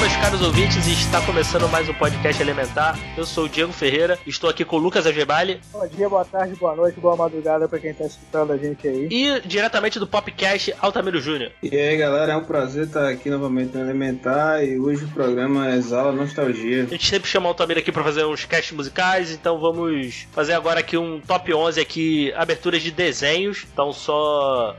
[0.00, 2.98] Meus caros ouvintes, e está começando mais um podcast Elementar.
[3.18, 6.54] Eu sou o Diego Ferreira, estou aqui com o Lucas Agebali Bom dia, boa tarde,
[6.54, 9.08] boa noite, boa madrugada pra quem tá escutando a gente aí.
[9.10, 11.52] e diretamente do Popcast Altamiro Júnior.
[11.62, 15.68] E aí galera, é um prazer estar aqui novamente no Elementar e hoje o programa
[15.70, 16.84] é Exala Nostalgia.
[16.84, 20.54] A gente sempre chama o Altamiro aqui para fazer uns casts musicais, então vamos fazer
[20.54, 23.66] agora aqui um top 11 aqui, aberturas de desenhos.
[23.70, 24.74] Então só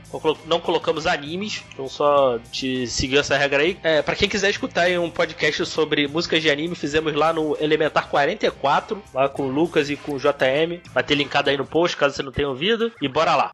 [0.46, 3.78] não colocamos animes, então só te seguir essa regra aí.
[3.84, 7.56] É, para quem quiser escutar aí um podcast sobre músicas de anime, fizemos lá no
[7.60, 10.80] Elementar 44, lá com o Lucas e com o JM.
[10.92, 12.92] Vai ter linkado aí no post, caso você não tenha ouvido.
[13.00, 13.52] E bora lá.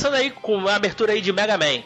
[0.00, 1.82] Começando aí com a abertura aí de Mega Man.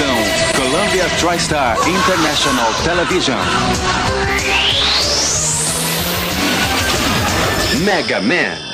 [0.00, 0.16] Distribuição
[0.56, 3.38] Columbia TriStar International Television.
[7.84, 8.69] Mega Man.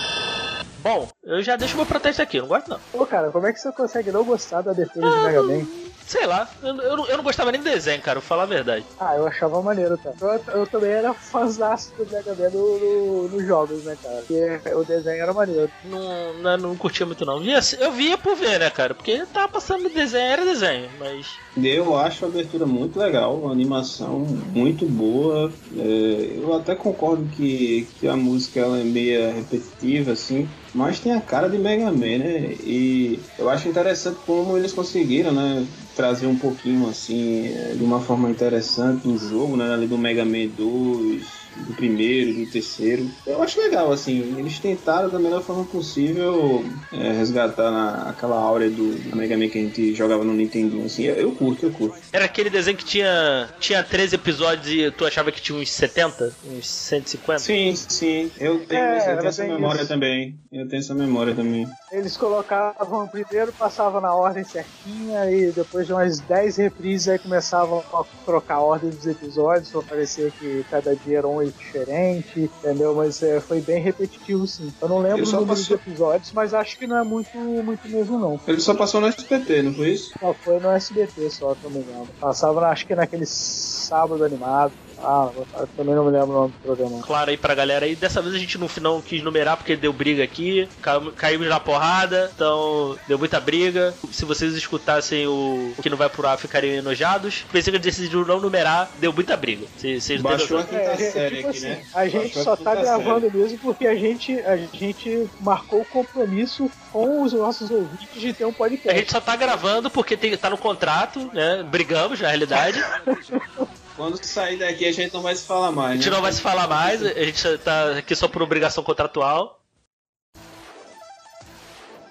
[0.86, 2.78] Bom, eu já deixo meu protesto aqui, não gosto não.
[2.92, 5.66] Pô, cara, como é que você consegue não gostar da abertura de Mega Man?
[6.06, 8.46] Sei lá, eu, eu, não- eu não gostava nem do desenho, cara, vou falar a
[8.46, 8.86] verdade.
[9.00, 10.12] Ah, eu achava maneiro, tá?
[10.20, 14.22] Eu, eu também era fãzaço do Mega Man no, no- nos jogos, né, cara?
[14.22, 15.68] Porque o desenho era maneiro.
[15.82, 17.40] Não, não, não curtia muito não.
[17.40, 18.94] Via, eu via por ver, né, cara?
[18.94, 21.26] Porque tava passando desenho, era desenho, mas.
[21.56, 25.52] Eu acho a abertura muito legal, uma animação muito boa.
[25.74, 31.12] É, eu até concordo que, que a música ela é meio repetitiva, assim, mas tem
[31.12, 32.54] a cara de Mega Man, né?
[32.60, 35.66] E eu acho interessante como eles conseguiram, né?
[35.94, 39.72] Trazer um pouquinho assim, é, de uma forma interessante o jogo, né?
[39.72, 43.14] Ali do Mega Man 2, do primeiro, do terceiro.
[43.24, 48.70] Eu acho legal, assim, eles tentaram da melhor forma possível é, resgatar na, aquela áurea
[48.70, 51.72] do, do Mega Man que a gente jogava no Nintendo, assim, eu, eu curto, eu
[51.72, 51.98] curto.
[52.12, 56.36] Era aquele desenho que tinha, tinha 13 episódios e tu achava que tinha uns 70?
[56.44, 57.38] Uns 150?
[57.40, 59.88] Sim, sim, eu tenho, É, essa- eu tenho essa memória isso.
[59.88, 61.66] também, eu tenho essa memória também.
[61.90, 67.78] Eles colocavam primeiro, passavam na ordem certinha e depois de umas 10 reprises aí começavam
[67.92, 72.94] a trocar a ordem dos episódios pra parecer que cada dia era um diferente, entendeu?
[72.94, 74.72] Mas é, foi bem repetitivo sim.
[74.80, 78.18] Eu não lembro só passou- de episódios, mas acho que não é muito, muito mesmo
[78.18, 78.40] não.
[78.46, 80.16] Ele só passou no SPT, não foi isso?
[80.18, 82.08] Só foi no SBT só, se eu não me engano.
[82.18, 84.74] Passava, acho que naquele sábado animado.
[85.08, 85.30] Ah,
[85.60, 87.00] eu também não me lembro o nome do programa.
[87.02, 87.94] Claro aí pra galera aí.
[87.94, 90.68] Dessa vez a gente não, não quis numerar porque deu briga aqui.
[90.82, 93.94] Ca- Caímos na porrada, então deu muita briga.
[94.10, 97.44] Se vocês escutassem o, o que não vai pro ar, ficariam enojados.
[97.52, 99.66] Pensei que decidiram não numerar, deu muita briga.
[99.76, 100.78] Vocês Baixou a noção.
[100.78, 101.82] quinta É, série tipo aqui, assim, né?
[101.94, 105.84] a gente Baixou a só tá gravando mesmo porque a gente, a gente marcou o
[105.84, 108.98] compromisso com os nossos ouvintes de ter um A podcast.
[108.98, 111.62] gente só tá gravando porque tem, tá no contrato, né?
[111.62, 112.82] Brigamos, na realidade.
[113.96, 116.14] Quando sair daqui a gente não vai se falar mais, A gente né?
[116.14, 119.58] não vai se falar mais, a gente tá aqui só por obrigação contratual.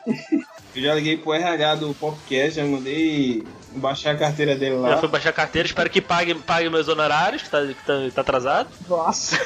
[0.75, 4.97] Eu já liguei pro RH do Popcast, já mandei baixar a carteira dele Já lá.
[4.97, 8.21] fui baixar a carteira, espero que pague, pague meus honorários, que tá, que tá, tá
[8.21, 8.69] atrasado.
[8.87, 9.37] Nossa,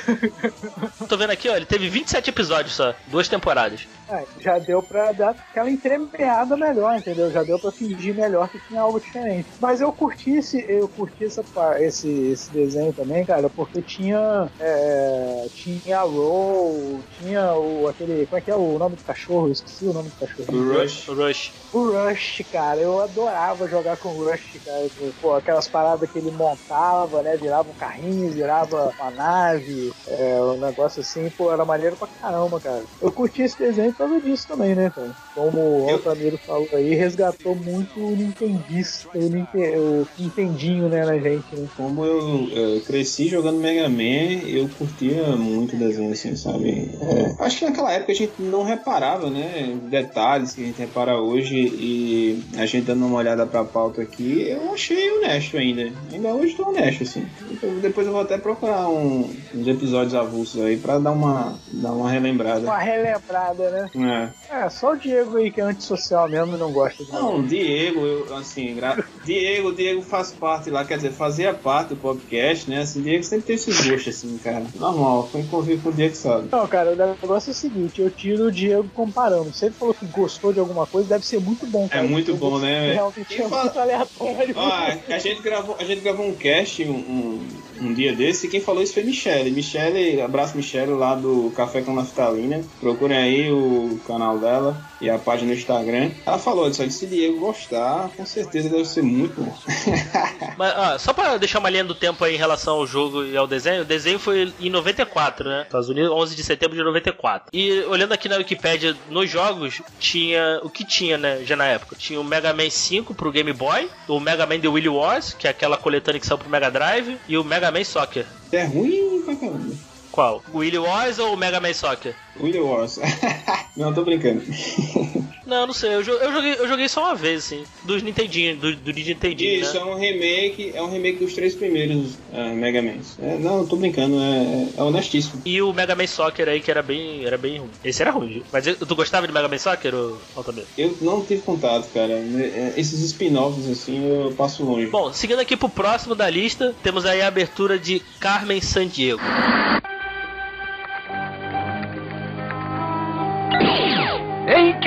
[1.07, 3.87] Tô vendo aqui, ó, ele teve 27 episódios só, duas temporadas.
[4.09, 7.31] É, já deu pra dar aquela entremeada melhor, entendeu?
[7.31, 9.47] Já deu pra fingir melhor que tinha algo diferente.
[9.59, 11.43] Mas eu curti esse, eu curti essa,
[11.79, 18.37] esse, esse desenho também, cara, porque tinha, é, tinha a Roll, tinha o, aquele, como
[18.37, 19.47] é que é o nome do cachorro?
[19.47, 20.51] Eu esqueci o nome do cachorro.
[20.51, 21.07] Do Rush.
[21.07, 21.51] O Rush.
[21.71, 24.89] O Rush, cara, eu adorava jogar com o Rush, cara.
[25.21, 27.37] Pô, aquelas paradas que ele montava, né?
[27.37, 32.59] Virava um carrinho, virava uma nave, é, um negócio assim, pô, era maneiro pra caramba,
[32.59, 32.85] cara.
[33.01, 35.11] Eu curti esse desenho por causa disso também, né, cara?
[35.33, 41.17] Como o Altamiro falou aí, resgatou muito o Nintendista, o, Ninte- o Nintendinho, né, na
[41.17, 41.67] gente, né?
[41.75, 46.69] Como eu, eu cresci jogando Mega Man, eu curtia muito o desenho, assim, sabe?
[46.99, 49.79] É, acho que naquela época a gente não reparava, né?
[49.89, 54.49] Detalhes que a gente repara hoje e a gente dando uma olhada pra pauta aqui,
[54.49, 55.91] eu achei honesto ainda.
[56.11, 57.25] Ainda hoje tô honesto, assim.
[57.51, 61.91] Então, depois eu vou até procurar um- uns episódios avulsos aí pra dar uma, dar
[61.91, 62.61] uma relembrada.
[62.61, 64.31] Uma relembrada, né?
[64.49, 64.63] É.
[64.65, 67.99] É, só o Diego aí que é antissocial mesmo e não gosta de Não, Diego,
[68.05, 68.97] eu, assim, gra...
[69.23, 72.79] Diego, Diego faz parte lá, quer dizer, fazia parte do podcast, né?
[72.79, 74.65] Assim, Diego sempre tem esses gostos, assim, cara.
[74.75, 76.49] Normal, quem convive com o Diego sabe.
[76.51, 79.53] Não, cara, o negócio é o seguinte, eu tiro o Diego comparando.
[79.53, 82.03] Se ele falou que gostou de alguma coisa, deve ser muito bom, cara.
[82.03, 82.93] É muito bom, né?
[82.93, 84.55] Realmente é muito aleatório.
[84.57, 87.47] Ah, a gente gravou, a gente gravou um cast um, um,
[87.81, 89.51] um dia desse e quem falou isso foi Michele.
[89.51, 92.61] Michele, abraço Michele lá do Café com Naftalina.
[92.79, 96.11] Procurem aí o canal dela e a página no Instagram.
[96.25, 99.57] Ela falou disso aí, se Diego gostar, com certeza deve ser muito bom.
[100.57, 103.35] Mas, ó, só pra deixar uma linha do tempo aí em relação ao jogo e
[103.35, 105.63] ao desenho, o desenho foi em 94, né?
[105.63, 107.49] Estados Unidos, 11 de setembro de 94.
[107.53, 111.95] E olhando aqui na Wikipédia, nos jogos, tinha o que tinha, né, já na época.
[111.97, 115.47] Tinha o Mega Man 5 pro Game Boy, o Mega Man The Willy Wars, que
[115.47, 118.25] é aquela coletânea que saiu pro Mega Drive, e o Mega Man Soccer.
[118.51, 119.75] É ruim pra caramba.
[120.11, 120.43] Qual?
[120.53, 122.15] O Willy Wars ou o Mega Man Soccer?
[122.39, 122.99] Willy Wars.
[123.77, 124.41] Não, tô brincando.
[125.49, 125.95] Não, não sei.
[125.95, 127.63] Eu, eu joguei, eu joguei só uma vez, assim.
[127.83, 129.81] Dos Nintendinho, do, do Nintendinho, Isso, né?
[129.81, 133.17] é um remake, é um remake dos três primeiros ah, Mega Mans.
[133.19, 135.41] É, não, tô brincando, é, é honestíssimo.
[135.43, 137.69] E o Mega Man Soccer aí, que era bem, era bem ruim.
[137.83, 138.43] Esse era ruim?
[138.51, 140.67] Mas tu gostava de Mega Man Soccer, ou Altamiro?
[140.77, 142.13] Eu não tive contato, cara.
[142.13, 144.87] É, Esses spin-offs, assim, eu passo longe.
[144.87, 149.21] Bom, seguindo aqui pro próximo da lista, temos aí a abertura de Carmen Sandiego.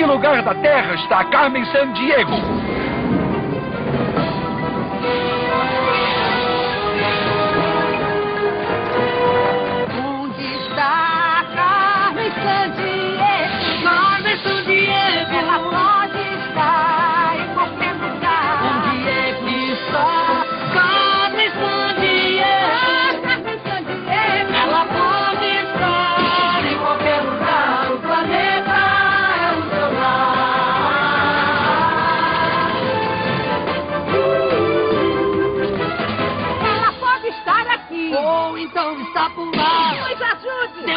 [0.03, 2.35] Que lugar da Terra está Carmen Sandiego?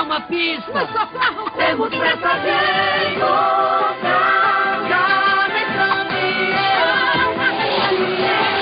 [0.07, 0.73] Uma pista.
[0.73, 1.51] Nos socorro.
[1.57, 4.47] Temos pressa de encontrar.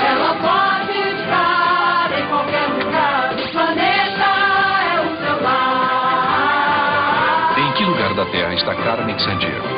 [0.07, 3.33] Ela pode estar em qualquer lugar.
[3.35, 4.31] O planeta
[4.95, 7.55] é o seu lar.
[7.59, 9.69] Em que lugar da Terra está Carmen Sandiego?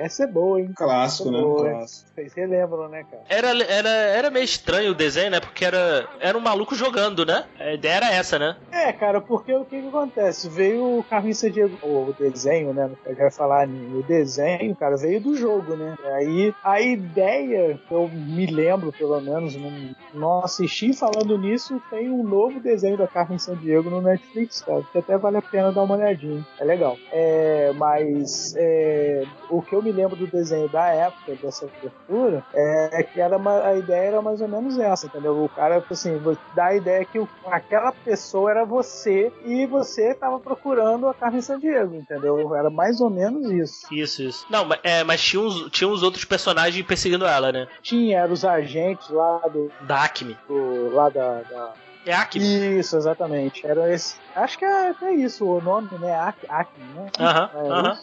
[0.00, 0.72] Essa é boa, hein?
[0.74, 1.40] Clássico, é né?
[1.40, 1.70] boa?
[1.70, 2.10] Clássico.
[2.14, 3.22] Vocês relembram, né, cara?
[3.28, 5.40] Era, era, era meio estranho o desenho, né?
[5.40, 7.44] Porque era, era um maluco jogando, né?
[7.58, 8.56] A ideia era essa, né?
[8.72, 10.48] É, cara, porque o que, que acontece?
[10.48, 12.90] Veio o Carmen Sandiego, o desenho, né?
[13.04, 15.96] A gente vai falar no desenho, cara, veio do jogo, né?
[16.14, 22.22] Aí a ideia, eu me lembro pelo menos, não, não assisti falando nisso, tem um
[22.22, 25.96] novo desenho da Carmen Sandiego no Netflix, cara, que até vale a pena dar uma
[25.96, 26.46] olhadinha.
[26.58, 26.96] É legal.
[27.12, 33.02] É, mas é, o que eu me lembro do desenho da época, dessa abertura, é
[33.02, 35.36] que era uma- a ideia era mais ou menos essa, entendeu?
[35.38, 36.20] O cara, assim,
[36.52, 41.40] dá a ideia que o- aquela pessoa era você e você tava procurando a Carmen
[41.42, 42.54] Sandiego, entendeu?
[42.54, 43.86] Era mais ou menos isso.
[43.92, 44.46] Isso, isso.
[44.50, 47.66] Não, mas, é, mas tinha, uns, tinha uns outros personagens perseguindo ela, né?
[47.82, 49.72] Tinha, eram os agentes lá do.
[49.80, 50.38] Da Acme.
[50.46, 51.42] do- lá da.
[51.42, 51.74] da-
[52.06, 52.78] É Acme.
[52.78, 53.66] Isso, exatamente.
[53.66, 54.16] Era esse.
[54.34, 56.12] Acho que é até isso o nome, né?
[56.48, 57.06] Acme, né?
[57.18, 57.50] Aham,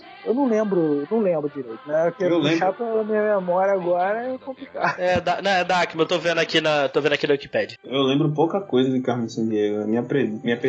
[0.03, 0.07] É.
[0.27, 2.11] Eu não lembro, não lembro direito, né?
[2.11, 2.73] Porque Eu puxar lembro.
[2.73, 4.99] pela minha memória agora é complicado.
[4.99, 7.31] É, da, não, é da Acme, eu tô vendo aqui na, tô vendo aqui na
[7.31, 7.77] Wikipedia.
[7.81, 9.87] Eu lembro pouca coisa de Carmen Sandiego.
[9.87, 10.27] Minha, pre...
[10.43, 10.59] minha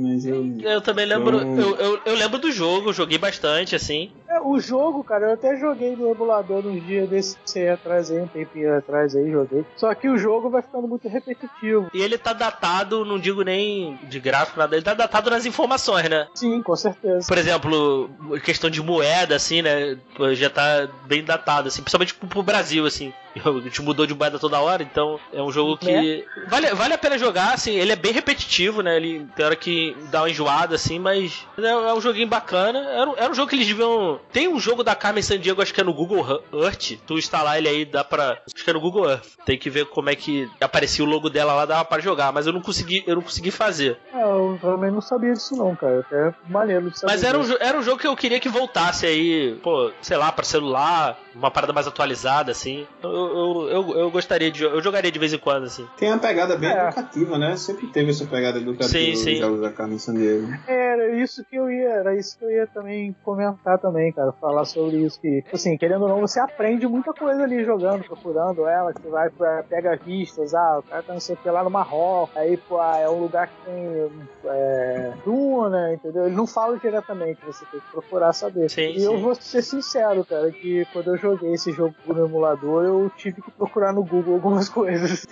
[0.00, 0.42] mas eu.
[0.62, 4.10] Eu também lembro, Então- eu, eu, eu lembro do jogo, joguei bastante, assim.
[4.26, 8.20] É, o jogo, cara, eu até joguei no emulador uns dias desse aí atrás aí,
[8.22, 9.66] um tempinho atrás aí, joguei.
[9.76, 11.88] Só que o jogo vai ficando muito repetitivo.
[11.92, 16.08] E ele tá datado, não digo nem de gráfico, nada, ele tá datado nas informações,
[16.08, 16.26] né?
[16.34, 17.26] Sim, com certeza.
[17.26, 18.10] Por exemplo,
[18.44, 19.96] questão de moeda, assim, né?
[20.32, 23.12] Já tá bem datado, assim, principalmente pro, pro Brasil, assim.
[23.44, 26.24] A gente mudou de moeda toda hora, então é um jogo que.
[26.48, 28.96] Vale, vale a pena jogar, assim, ele é bem repetitivo, né?
[28.96, 32.78] Ele tem hora que dá uma enjoada, assim, mas é, é um joguinho bacana.
[32.78, 35.74] Era, um- era um jogo que eles deviam tem um jogo da Carmen Sandiego, acho
[35.74, 36.92] que é no Google Earth.
[37.06, 38.38] Tu instalar ele aí, dá pra.
[38.46, 39.26] Acho que é no Google Earth.
[39.44, 42.32] Tem que ver como é que aparecia o logo dela lá, dava pra jogar.
[42.32, 43.98] Mas eu não consegui, eu não consegui fazer.
[44.14, 46.00] É, eu também não sabia disso não, cara.
[46.00, 47.12] Até maneiro de saber.
[47.12, 50.30] Mas era um, era um jogo que eu queria que voltasse aí, pô, sei lá,
[50.30, 52.86] pra celular, uma parada mais atualizada, assim.
[53.02, 54.62] Eu, eu, eu, eu gostaria de.
[54.62, 55.86] Eu jogaria de vez em quando, assim.
[55.96, 56.86] Tem uma pegada bem É.
[56.86, 57.56] educativa, né?
[57.56, 59.36] Sempre teve essa pegada educativa Sim, sim.
[59.36, 60.46] jogos da Carmen Sandiego.
[60.66, 64.64] Era isso que eu ia, era isso que eu ia também comentar também, cara, falar
[64.64, 68.66] sobre isso que, tipo assim, querendo ou não, você aprende muita coisa ali jogando, procurando
[68.66, 71.50] ela, que você vai pra, pega vistas, ah, o cara tá não sei o que
[71.50, 74.10] lá no Marrocos, aí, pô, ah, é um lugar que tem
[74.46, 76.26] é, duna, entendeu?
[76.26, 78.70] Ele não fala diretamente, você tem que procurar saber.
[78.70, 79.20] Sim, e eu sim.
[79.22, 83.50] vou ser sincero, cara, que quando eu joguei esse jogo no emulador, eu tive que
[83.50, 85.26] procurar no Google algumas coisas.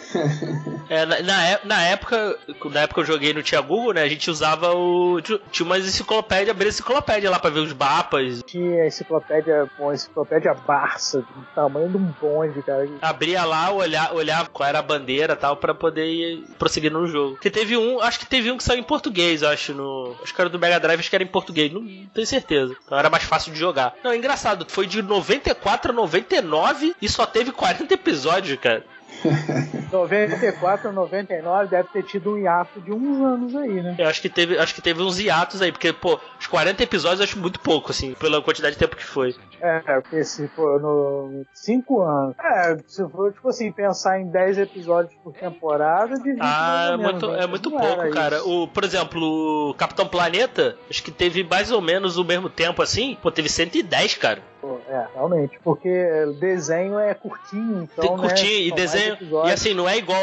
[0.89, 2.39] É, na, na, na época,
[2.71, 4.03] na época eu joguei no Tinha Google, né?
[4.03, 5.21] A gente usava o.
[5.21, 8.43] Tinha umas enciclopédia, abria enciclopédia lá pra ver os mapas.
[8.47, 12.89] Tinha a enciclopédia, pô, a enciclopédia Barça, do tamanho de um bonde, cara.
[13.01, 17.07] Abria lá, olhar, olhar qual era a bandeira e tal, pra poder ir prosseguir no
[17.07, 17.33] jogo.
[17.33, 20.15] Porque teve um, acho que teve um que saiu em português, eu acho, no.
[20.23, 22.77] Acho que era do Mega Drive, acho que era em português, não, não tenho certeza.
[22.85, 23.95] Então era mais fácil de jogar.
[24.05, 28.85] Não, é engraçado, foi de 94 a 99 e só teve 40 episódios, cara.
[29.93, 33.95] 94, 99 deve ter tido um hiato de uns anos aí, né?
[33.99, 37.21] Eu acho que teve, acho que teve uns hiatos aí, porque, pô, os 40 episódios
[37.21, 39.35] eu acho muito pouco, assim, pela quantidade de tempo que foi.
[39.61, 42.35] É, porque se for no 5 anos.
[42.43, 47.13] É, se for, tipo assim, pensar em 10 episódios por temporada, mais Ah, é menos,
[47.13, 47.45] muito, né?
[47.45, 48.37] é muito pouco, cara.
[48.39, 48.51] isso.
[48.63, 52.83] O, por exemplo, o Capitão Planeta, acho que teve mais ou menos o mesmo tempo
[52.83, 53.17] assim.
[53.23, 54.43] Pô, teve 110, cara.
[54.89, 55.91] É, realmente, porque
[56.39, 58.05] desenho é curtinho, então.
[58.05, 59.19] Tem que curtir né, e desenho.
[59.47, 60.23] E assim, não é igual.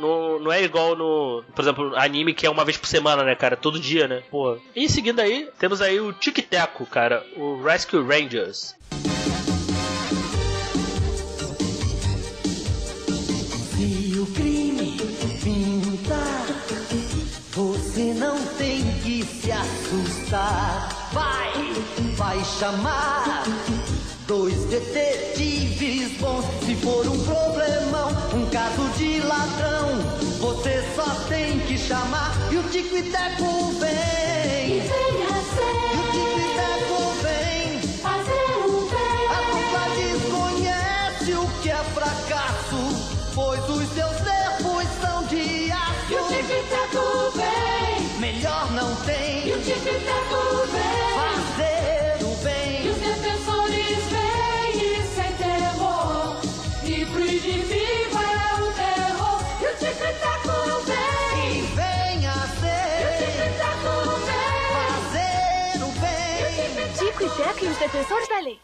[0.00, 1.44] No, não é igual no.
[1.54, 3.56] Por exemplo, anime que é uma vez por semana, né, cara?
[3.56, 4.22] Todo dia, né?
[4.30, 4.58] Pô.
[4.74, 7.24] E em seguida aí, temos aí o Tic Teco, cara.
[7.36, 8.74] O Rescue Rangers.
[13.76, 14.96] Se o crime
[15.44, 16.46] pintar,
[17.52, 20.96] você não tem que se assustar.
[21.12, 21.52] Vai,
[22.16, 23.25] vai chamar
[32.96, 33.55] e o Tico
[67.86, 68.58] defensores da lei.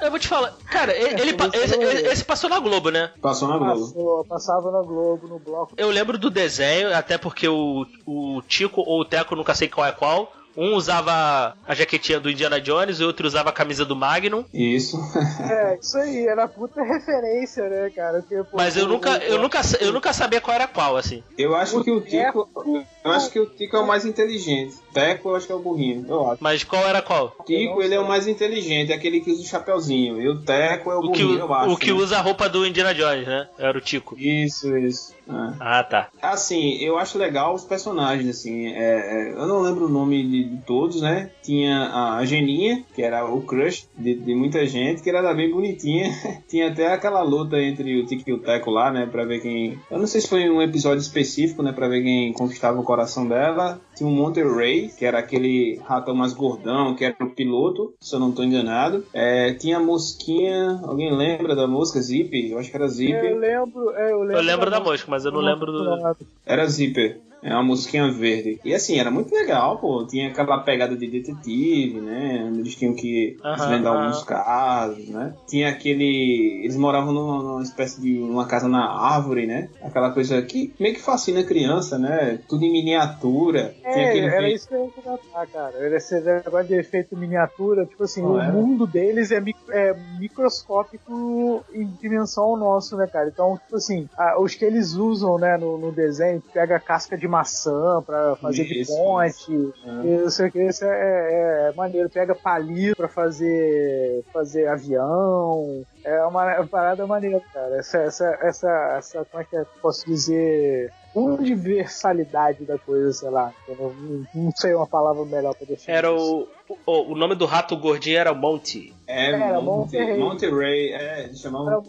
[0.00, 3.12] Eu vou te falar, cara, ele, ele esse, esse passou na Globo, né?
[3.22, 3.80] Passou na Globo.
[3.80, 5.72] Passou, passava na Globo, no bloco.
[5.76, 9.86] Eu lembro do desenho, até porque o, o Tico ou o Teco, nunca sei qual
[9.86, 10.32] é qual.
[10.56, 14.44] Um usava a jaquetinha do Indiana Jones, o outro usava a camisa do Magnum.
[14.52, 14.96] Isso.
[15.44, 18.20] É, isso aí, era puta referência, né, cara?
[18.20, 20.96] Porque, pô, Mas eu o- nunca, o- eu nunca, eu nunca sabia qual era qual,
[20.96, 21.22] assim.
[21.36, 22.46] Eu acho que o Tico.
[22.46, 24.76] Teco- Eu acho que o Tico é o mais inteligente.
[24.92, 26.42] Teco eu acho que é o burrinho, eu acho.
[26.42, 27.34] Mas qual era qual?
[27.38, 30.20] O Tico ele é o mais inteligente, é aquele que usa o chapeuzinho.
[30.20, 31.70] E o Teco é o O que, burrinho, eu acho.
[31.72, 31.98] o que né?
[31.98, 33.48] usa a roupa do Indiana Jones, né?
[33.58, 34.16] Era o Tico.
[34.18, 35.13] Isso, isso.
[35.28, 35.54] É.
[35.60, 36.08] Ah, tá.
[36.20, 38.66] Assim, eu acho legal os personagens, assim.
[38.68, 41.30] é, é, eu não lembro o nome de, de todos, né?
[41.42, 46.10] Tinha a Geninha, que era o crush de, de muita gente, que era bem bonitinha.
[46.48, 49.06] Tinha até aquela luta entre o Tiki e o Teco lá, né?
[49.06, 49.78] Pra ver quem.
[49.90, 51.72] Eu não sei se foi um episódio específico, né?
[51.72, 53.80] Pra ver quem conquistava o coração dela.
[53.94, 58.20] Tinha o Monterey, que era aquele ratão mais gordão, que era o piloto, se eu
[58.20, 59.04] não tô enganado.
[59.12, 60.80] É, tinha a mosquinha.
[60.84, 62.50] Alguém lembra da mosca Zip?
[62.50, 63.12] Eu acho que era Zip.
[63.12, 64.36] Eu lembro, é, eu lembro.
[64.36, 66.16] Eu lembro da mosca, mas eu não lembro do.
[66.44, 67.20] Era Zipper.
[67.44, 68.58] É uma mosquinha verde.
[68.64, 70.06] E assim, era muito legal, pô.
[70.06, 72.50] Tinha aquela pegada de detetive, né?
[72.56, 75.34] Eles tinham que Aham, desvendar alguns casos, né?
[75.46, 76.62] Tinha aquele.
[76.64, 79.68] Eles moravam numa, numa espécie de uma casa na árvore, né?
[79.82, 82.38] Aquela coisa que meio que fascina a criança, né?
[82.48, 83.74] Tudo em miniatura.
[83.82, 85.76] Tinha É, aquele era isso que eu ia comentar, cara.
[85.86, 88.52] Era esse negócio de efeito miniatura, tipo assim, Ah, o é?
[88.52, 93.28] mundo deles é, é microscópico em dimensão ao nosso, né, cara?
[93.28, 97.26] Então, tipo assim, a- os que eles usam, né, no, no desenho, pega casca de
[97.34, 99.52] maçã pra fazer de Isso, ponte,
[99.84, 100.06] É.
[100.06, 102.08] e não sei o que, isso é, é- é maneiro.
[102.08, 105.82] Pega palito pra fazer, fazer avião.
[106.04, 107.76] É uma, uma parada maneira, cara.
[107.76, 110.92] Essa, essa, essa, essa, como é que é, posso dizer?
[111.16, 113.52] universalidade da coisa, sei lá.
[113.68, 115.96] Eu não, não sei uma palavra melhor pra definir.
[115.96, 116.40] Era isso.
[116.42, 116.48] o,
[116.86, 117.12] o.
[117.12, 118.92] O nome do rato gordinho era Monty.
[119.06, 120.18] É, Era Monte, Monterrey.
[120.18, 121.80] Monterey, é, eles chamavam Era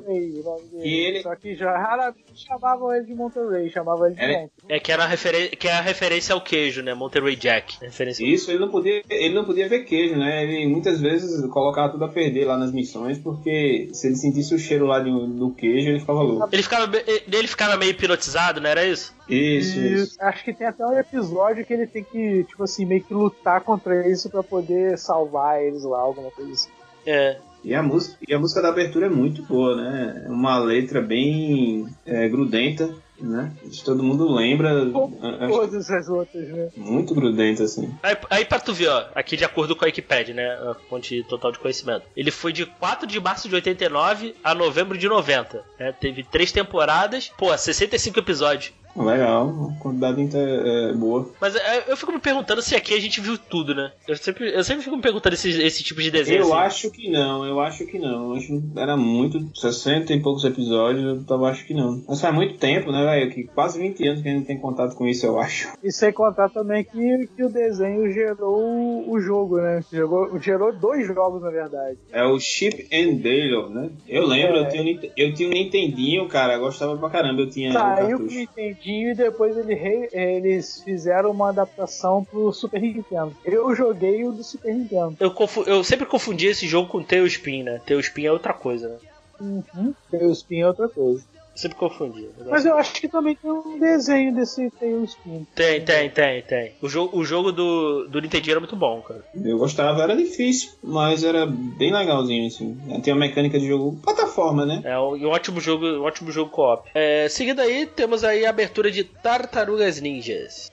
[0.00, 0.60] dele.
[0.82, 4.52] E ele- Só que já raramente chamavam ele de Monterey, chamavam ele de Era- Monte.
[4.68, 6.94] É que era referen que é a referência ao queijo, né?
[6.94, 7.76] Monterey Jack.
[7.82, 10.44] Referência Isso, ele não podia, ele não podia ver queijo, né?
[10.44, 14.58] Ele muitas vezes colocava tudo a perder lá nas missões, porque se ele sentisse o
[14.58, 16.48] cheiro lá de- do queijo, ele ficava louco.
[16.52, 19.12] Ele ficava, ele ficava meio hipnotizado, não era isso?
[19.28, 20.16] Isso, E isso.
[20.20, 23.60] acho que tem até um episódio que ele tem que, tipo assim, meio que lutar
[23.60, 26.70] contra isso pra poder salvar eles lá, alguma coisa assim.
[27.06, 27.36] É.
[27.62, 30.24] E a, música, e a música da abertura é muito boa, né?
[30.26, 33.52] É uma letra bem é, grudenta, né?
[33.84, 34.90] Todo mundo lembra.
[34.90, 35.14] Como
[35.50, 36.70] todas as outras, né?
[36.74, 37.94] muito grudenta, assim.
[38.02, 40.48] Aí, aí pra tu ver, ó, aqui de acordo com a Wikipedia, né?
[40.70, 42.06] A fonte total de conhecimento.
[42.16, 45.62] Ele foi de 4 de março de 89 a novembro de 90.
[45.78, 45.92] né?
[46.00, 48.72] Teve três temporadas, pô, 65 episódios.
[48.96, 51.30] Legal, a quantidade inte- é boa.
[51.40, 53.92] Mas é, eu fico me perguntando se aqui a gente viu tudo, né?
[54.06, 56.40] Eu sempre, eu sempre fico me perguntando esse, esse tipo de desenho.
[56.40, 56.86] Eu assim.
[56.86, 58.30] acho que não, eu acho que não.
[58.30, 62.02] Eu acho que era muito, 60 e poucos episódios, eu tava, acho que não.
[62.08, 63.30] Mas faz muito tempo, né, velho?
[63.32, 65.68] Que quase 20 anos que a gente tem contato com isso, eu acho.
[65.82, 69.80] E sem contar também que, que o desenho gerou o- o jogo, né?
[69.90, 71.96] Gerou, gerou dois jogos, na verdade.
[72.12, 73.90] É o Chip and Dale, né?
[74.08, 74.60] Eu lembro, É.
[74.60, 77.72] eu, tinha, um eu tinha um Nintendinho, cara, eu gostava pra caramba, eu tinha o
[77.72, 78.50] Saiu pro cartucho.
[78.80, 83.34] Nintendinho e depois ele re- eles fizeram uma adaptação pro Super Nintendo.
[83.44, 85.16] Eu joguei o do Super Nintendo.
[85.20, 87.80] Eu, confu- eu sempre confundi esse jogo com Tailspin, né?
[87.86, 88.96] Tailspin é outra coisa, né?
[89.40, 89.94] Uhum.
[90.10, 91.22] Tailspin é outra coisa.
[91.60, 92.26] Eu sempre confundi.
[92.48, 95.46] Mas eu acho que também tem um desenho desse Tailspin.
[95.54, 96.72] Tem, tem, tem, tem.
[96.80, 99.22] O jogo, o jogo do, do Nintendinho era muito bom, cara.
[99.34, 102.78] Eu gostava, era difícil, mas era bem legalzinho, assim.
[103.02, 104.80] Tem uma mecânica de jogo plataforma, né?
[104.84, 106.88] É um, um ótimo jogo, um ótimo jogo co-op.
[106.94, 110.70] É, seguindo aí, temos aí a abertura de Tartarugas Ninjas.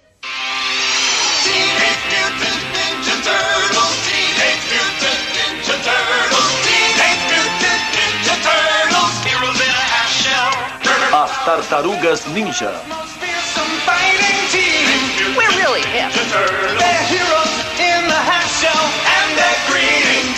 [11.47, 12.75] Tartarugas Ninja.
[15.31, 16.11] We're really hip.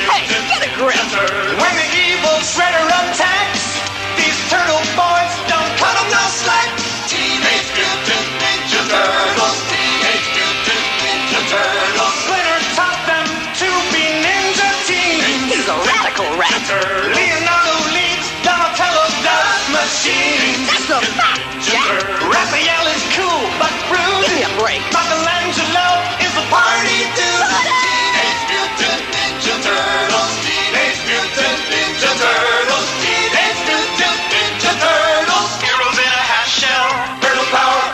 [0.05, 0.21] Hey,
[0.53, 1.01] get a grip.
[1.57, 3.81] When the evil shredder attacks,
[4.21, 6.69] these turtle boys don't cut 'em no slack.
[7.09, 9.57] Teenage Mutant Ninja Turtles.
[9.65, 12.13] Teenage Mutant Ninja Turtles.
[12.21, 13.25] Splinter taught them
[13.57, 15.25] to be ninja teens.
[15.49, 17.18] He's a radical rat.
[22.35, 24.25] Raphael is cool but rude.
[24.27, 24.81] Give me a break.
[24.91, 25.87] Michelangelo
[26.19, 27.47] is a party dude.
[27.79, 30.33] Teenage Mutant Ninja Turtles.
[30.43, 32.87] Teenage Mutant Ninja Turtles.
[32.99, 35.51] Teenage Mutant Ninja Turtles.
[35.63, 36.89] Heroes in a half shell.
[37.23, 37.87] Turtle power.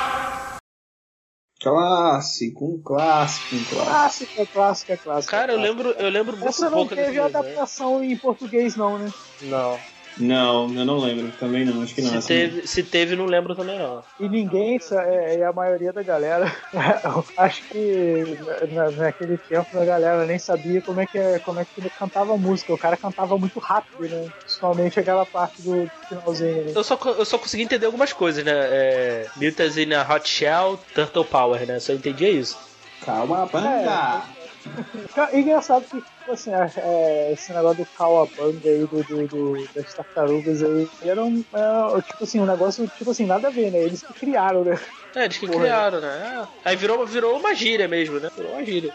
[1.62, 3.86] Clássico, um clássico, um clássico.
[3.86, 5.38] Clássica, clássica, clássica.
[5.38, 7.38] Cara, eu lembro, eu lembro muito Essa não pouco desse teve desenho.
[7.38, 9.12] adaptação em português, não, né?
[9.44, 9.80] Não.
[10.18, 12.10] Não, eu não lembro, também não, acho que não.
[12.12, 14.02] Se essa teve, se teve, não lembro também não.
[14.18, 16.46] E ninguém, sa- é, é a maioria da galera,
[17.38, 18.24] acho que
[18.72, 21.90] na- naquele tempo a galera nem sabia como é que é, como é que ele
[21.90, 22.74] cantava música.
[22.74, 24.30] O cara cantava muito rápido, né?
[24.42, 26.74] Principalmente aquela parte do finalzinho ali.
[26.74, 28.52] Eu só, eu só consegui entender algumas coisas, né?
[28.54, 29.32] É,
[29.96, 31.78] a Hot Shell, Turtle Power, né?
[31.80, 32.74] Só entendia isso.
[33.02, 33.84] Calma, banda!
[33.84, 34.35] Ca-
[35.34, 39.68] e Engraçado que, tipo assim, a- é, esse negócio do Cowabunga aí, do, do, do-
[39.76, 43.72] das tartarugas aí, era um, é, tipo assim, um negócio, tipo assim, nada a ver,
[43.72, 43.80] né?
[43.80, 44.80] Eles que criaram, né?
[45.16, 45.60] É, eles que Porra.
[45.62, 46.08] criaram, né?
[46.44, 46.70] É.
[46.70, 48.30] Aí virou, virou uma gíria mesmo, né?
[48.36, 48.92] Virou uma gíria.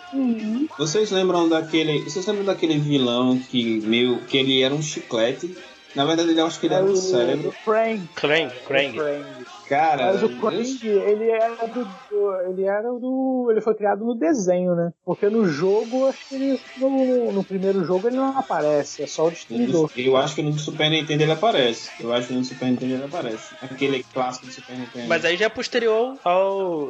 [0.77, 2.03] Vocês lembram daquele.
[2.05, 4.19] Vocês lembram daquele vilão que meio.
[4.27, 5.57] que ele era um chiclete?
[5.95, 7.55] Na verdade, eu acho que ele era um cérebro.
[7.65, 8.07] Krang.
[8.15, 9.40] Krang, Krang.
[9.71, 13.47] Cara, Mas o Krang, ele era do, do- Ele era do.
[13.53, 14.93] Ele foi criado no desenho, né?
[15.05, 16.61] Porque no jogo, acho que ele.
[16.77, 19.89] No, no primeiro jogo ele não aparece, é só o destruidor.
[19.97, 21.89] eu acho que no Super Nintendo ele aparece.
[22.01, 23.55] Eu acho que no Super Nintendo ele aparece.
[23.63, 25.07] Aquele clássico do Super Nintendo.
[25.09, 26.89] Mas aí já é posterior ao,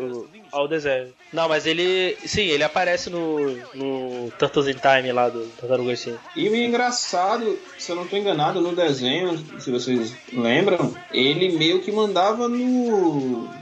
[0.51, 1.12] ao desenho.
[1.35, 2.16] Não, mas ele.
[2.25, 6.16] Sim, ele aparece no, no Turtles in Time lá do Tartarugas Sim.
[6.35, 11.81] E o engraçado, se eu não tô enganado, no desenho, se vocês lembram, ele meio
[11.83, 12.70] que mandava no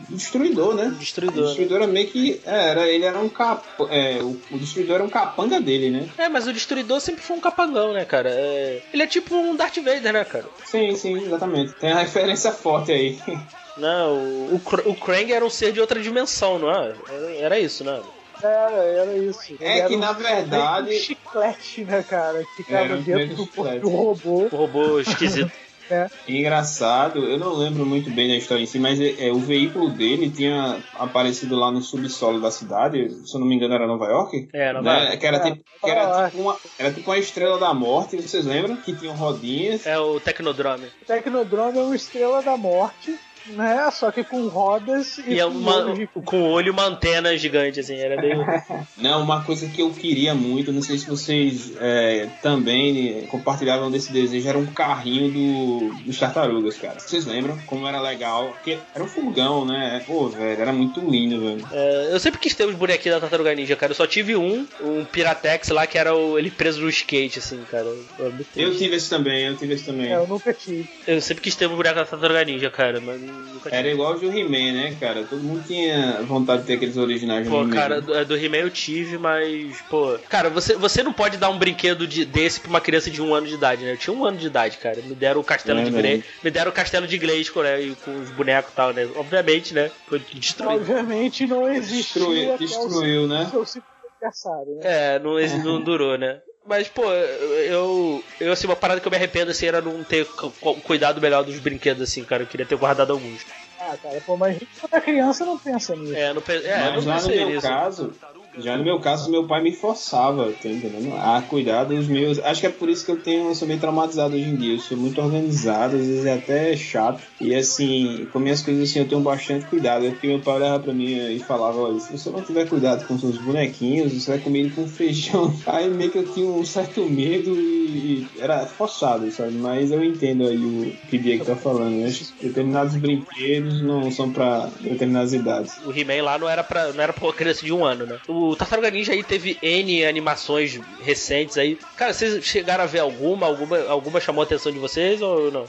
[0.08, 0.86] Destruidor, né?
[0.86, 1.36] O Destruidor.
[1.42, 1.46] né?
[1.46, 2.40] Destruidor era meio que.
[2.44, 3.62] é, Era, ele era um cap.
[3.90, 6.08] É, o, o Destruidor era um capanga dele, né?
[6.18, 8.30] É, mas o Destruidor sempre foi um capangão, né, cara?
[8.30, 10.46] É, Ele é tipo um Darth Vader, né, cara?
[10.64, 11.72] Sim, sim, exatamente.
[11.74, 13.18] Tem uma referência forte aí.
[13.76, 16.94] Não, o, o, o Krang era um ser de outra dimensão, não é?
[17.08, 18.00] Era, era isso, né?
[18.42, 19.54] Era, era isso.
[19.60, 20.90] É era que um- na verdade.
[20.90, 22.44] um chiclete, né, cara?
[22.56, 24.48] Que ficava Era um dentro do do robô.
[24.50, 25.52] O robô esquisito.
[25.90, 26.06] É.
[26.28, 29.90] Engraçado, eu não lembro muito bem da história em si, mas é, é, o veículo
[29.90, 34.06] dele tinha aparecido lá no subsolo da cidade, se eu não me engano era Nova
[34.06, 34.48] York.
[34.52, 35.04] É, Nova né?
[35.04, 35.18] York.
[35.18, 38.44] Que era, É, tipo, que era, tipo uma, era tipo uma estrela da morte, vocês
[38.44, 38.76] lembram?
[38.76, 39.86] Que tinham rodinhas.
[39.86, 40.86] É o Tecnodrome.
[41.02, 43.18] O Tecnodrome é uma estrela da morte,
[43.50, 43.90] né?
[43.90, 46.84] Só que com rodas e, E é com uma, olhos de- com o olho uma
[46.86, 48.44] antena gigante, assim, era meio.
[48.96, 54.12] Não, uma coisa que eu queria muito, não sei se vocês é, também compartilhavam desse
[54.12, 56.98] desejo, era um carrinho do, dos tartarugas, cara.
[56.98, 58.50] Vocês lembram como era legal?
[58.52, 60.02] Porque era um furgão, né?
[60.06, 61.66] Pô, velho, era muito lindo, velho.
[61.72, 63.92] É, eu sempre quis ter os bonequinhos da Tartaruga Ninja, cara.
[63.92, 67.62] Eu só tive um, um Piratex lá, que era o, ele preso no skate, assim,
[67.70, 67.86] cara.
[68.18, 70.12] É Eu tive esse também, eu tive esse também.
[70.12, 70.88] É, eu nunca tive.
[71.06, 73.74] Eu sempre quis ter um boneco da Tartaruga Ninja, cara, mas nunca.
[73.74, 75.24] Era igual o do He-Man, né, cara?
[75.24, 77.70] Todo mundo tinha vontade de ter aqueles originais do Pô, He-Man.
[77.74, 80.18] cara, do, do He-Man eu tive, mas, pô.
[80.28, 83.34] Cara, você, você não pode dar um brinquedo de, desse pra uma criança de um
[83.34, 83.92] ano de idade, né?
[83.92, 85.00] Eu tinha um ano de idade, cara.
[85.02, 85.90] Me deram o castelo É de.
[85.90, 86.24] Grey.
[86.42, 87.80] Me deram o castelo de Gleisco, né?
[87.80, 89.08] E com os bonecos e tal, né?
[89.16, 89.90] Obviamente, né?
[90.06, 90.80] Foi destruído.
[90.80, 93.48] Obviamente não existiu Destruiu, destruiu, né?
[93.50, 93.82] seu
[94.20, 94.80] aniversário, né?
[94.82, 96.40] É, não, não durou, né?
[96.68, 100.26] Mas, pô, eu, eu, assim, uma parada que eu me arrependo, assim, era não ter
[100.26, 102.42] cu- cu- cuidado melhor dos brinquedos, assim, cara.
[102.42, 103.46] Eu queria ter guardado alguns.
[103.80, 106.14] Ah, cara, pô, mas quando a criança não pensa nisso.
[106.14, 107.66] É, não, pe- é, Mas não já no pensei meu nisso.
[107.66, 108.14] caso,
[108.58, 111.14] já no meu caso, meu pai me forçava, tá entendendo?
[111.16, 112.38] A cuidar dos meus.
[112.40, 114.74] Acho que é por isso que eu tenho, eu sou meio traumatizado hoje em dia.
[114.74, 117.22] Eu sou muito organizado, às vezes é até chato.
[117.40, 120.06] E assim, com minhas coisas assim, eu tenho bastante cuidado.
[120.06, 123.06] É porque meu pai olhava pra mim e falava, olha, se você não tiver cuidado
[123.06, 125.54] com seus bonequinhos, você vai comer ele com feijão.
[125.66, 129.52] Aí meio que eu tinha um certo medo e, era forçado, sabe?
[129.52, 131.96] Mas eu entendo aí o que o Diego tá falando.
[131.96, 132.12] né?
[132.40, 135.80] Determinados brinquedos não são pra determinadas idades.
[135.84, 138.18] O He-Man lá não era, pra, não era pra uma criança de um ano, né?
[138.28, 141.78] O Tartaruga Ninja aí teve N animações recentes aí.
[141.96, 143.46] Cara, vocês chegaram a ver alguma?
[143.46, 145.64] Alguma, alguma chamou a atenção de vocês ou não?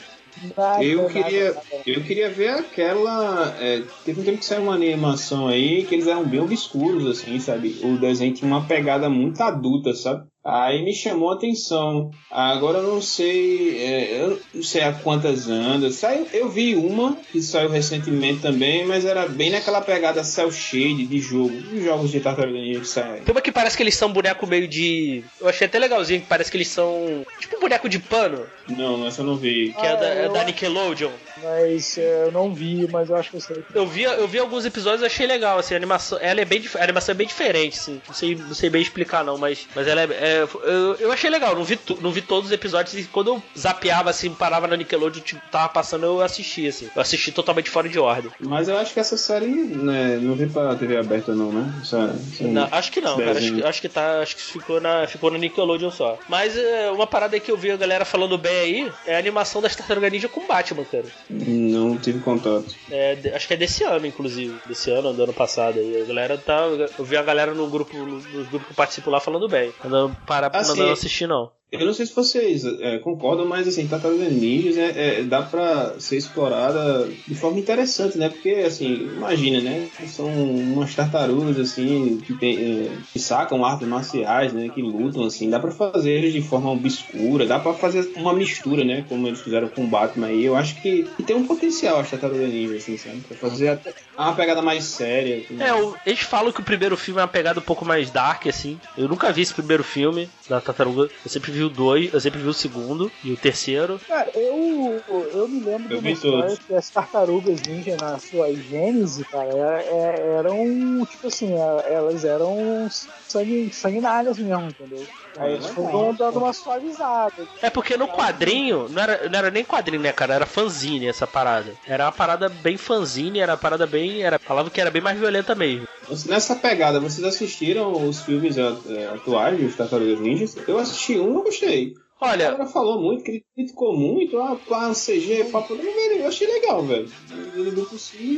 [0.55, 1.65] Nada, Eu nada, queria, nada.
[1.85, 3.55] eu queria ver aquela.
[3.59, 7.39] é, teve um tempo que saiu uma animação aí que eles eram bem obscuros, assim,
[7.39, 7.79] sabe?
[7.83, 10.25] O desenho tinha uma pegada muito adulta, sabe?
[10.45, 12.11] Aí me chamou a atenção.
[12.31, 13.77] Agora eu não sei.
[13.77, 15.95] é, eu não sei a quantas andas.
[15.95, 21.05] Saiu, eu vi uma que saiu recentemente também, mas era bem naquela pegada cel shade
[21.05, 21.51] de jogo.
[21.73, 23.21] Os jogos de Tartaruga Ninja que saem.
[23.23, 25.23] Tem uma que parece que eles são boneco meio de.
[25.41, 27.25] Eu achei até legalzinho, que parece que eles são.
[27.39, 29.73] Tipo um boneco de pano, Não, essa eu não vi.
[29.77, 31.11] que é, Ah, da, é da Nickelodeon.
[31.43, 33.63] Mas é, eu não vi, mas eu acho que eu sei.
[33.73, 36.63] Eu vi, eu vi alguns episódios e achei legal, assim, a animação, ela é bem,
[36.75, 39.87] a animação é bem diferente, assim, não sei, não sei bem explicar não, mas, mas
[39.87, 43.03] ela é, é- eu, eu achei legal, não vi, não vi todos os episódios e
[43.05, 47.31] quando eu zapeava, assim, parava na Nickelodeon, tipo, tava passando, eu assistia, assim, eu assisti
[47.31, 48.31] totalmente fora de ordem.
[48.39, 51.71] Mas eu acho que essa série né, não veio pra TV aberta, não, né?
[51.81, 53.31] Essa, essa- Não, acho que não, cara.
[53.37, 54.19] Acho, que- acho que tá.
[54.21, 56.17] Acho que ficou na, ficou na Nickelodeon só.
[56.27, 59.19] Mas é, uma parada aí que eu vi a galera falando bem aí é a
[59.19, 61.05] animação das Tartaruga Ninja com Batman, cara.
[61.29, 62.75] Não tive contato.
[62.89, 64.59] É, acho que é desse ano, inclusive.
[64.65, 65.77] Desse ano, do ano passado.
[65.79, 66.01] aí.
[66.01, 66.61] a galera tá.
[66.97, 69.71] Eu vi a galera no grupo, nos grupos que eu participo lá falando bem.
[69.85, 71.51] Não parar pra Assim, não assistir, não.
[71.71, 75.99] Eu não sei se vocês é, concordam, mas assim, Tartaruga Ninjas é, é, dá pra
[75.99, 78.27] ser explorada de forma interessante, né?
[78.29, 79.87] Porque, assim, imagina, né?
[80.07, 84.69] São umas tartarugas, assim, que, tem, é, que sacam artes marciais, né?
[84.73, 85.47] Que lutam, assim.
[85.47, 89.05] Dá pra fazer de forma obscura, dá pra fazer uma mistura, né?
[89.07, 90.43] Como eles fizeram com o Batman aí.
[90.43, 93.19] Eu acho que, tem um potencial as Tartarugas Ninjas, assim, sabe?
[93.27, 95.43] Pra fazer até uma pegada mais séria.
[95.45, 95.61] assim.
[95.61, 98.47] É, o- eles falam que o primeiro filme é uma pegada um pouco mais dark,
[98.47, 98.79] assim.
[98.97, 101.09] Eu nunca vi esse primeiro filme da Tartaruga.
[101.23, 103.99] Eu sempre vi o dois, eu sempre vi o segundo e o terceiro.
[104.07, 108.53] Cara, eu, eu me lembro Eu de uma vi que as tartarugas ninja na sua
[108.53, 112.87] gênese, cara, é- é- eram, tipo assim, é- elas eram
[113.27, 115.07] sangue, sanguinárias mesmo, entendeu?
[115.39, 117.47] Aí eles foram dando uma suavizada.
[117.61, 120.33] É porque no quadrinho, não era, não era nem quadrinho, né, cara?
[120.33, 121.73] Era fanzine essa parada.
[121.87, 124.21] Era uma parada bem fanzine, era uma parada bem.
[124.21, 125.87] Era, falava que era bem mais violenta mesmo.
[126.25, 130.57] Nessa pegada, vocês assistiram os filmes é, atuais dos Tartarugas Ninjas?
[130.67, 131.95] Eu assisti um e eu gostei.
[132.21, 135.73] O Olha, cara falou muito, criticou muito, ah, pá, CG, papo.
[135.73, 137.09] Eu achei legal, velho.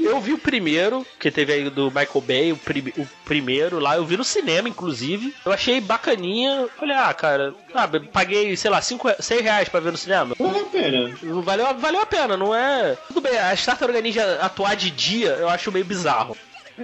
[0.04, 3.96] Eu vi o primeiro, que teve aí do Michael Bay, o, prim- o primeiro lá,
[3.98, 5.34] eu vi no cinema, inclusive.
[5.44, 6.67] Eu achei bacaninha.
[6.78, 10.36] Falei, ah, cara, ah, paguei, sei lá, 5, 6 reais pra ver no cinema.
[10.38, 11.17] Vale a pena.
[11.24, 12.96] Não Valeu, valeu a pena, não é.
[13.08, 16.38] Tudo bem, a Tartaruga Ninja atuar de dia eu acho meio bizarro.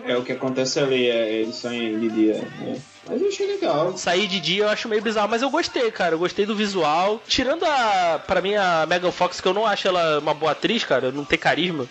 [0.05, 2.33] É o que acontece ali, é, eles saem de dia.
[2.59, 2.79] né?
[3.09, 3.97] Mas eu achei legal.
[3.97, 6.15] Sair de dia eu acho meio bizarro, mas eu gostei, cara.
[6.15, 7.21] Eu gostei do visual.
[7.27, 8.19] Tirando a.
[8.25, 11.11] Pra mim, a Megan Fox, que eu não acho ela uma boa atriz, cara.
[11.11, 11.87] Não tem carisma.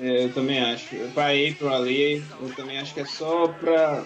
[0.00, 0.86] É, eu também acho.
[1.14, 4.02] Pra April ali, eu também acho que é só pra,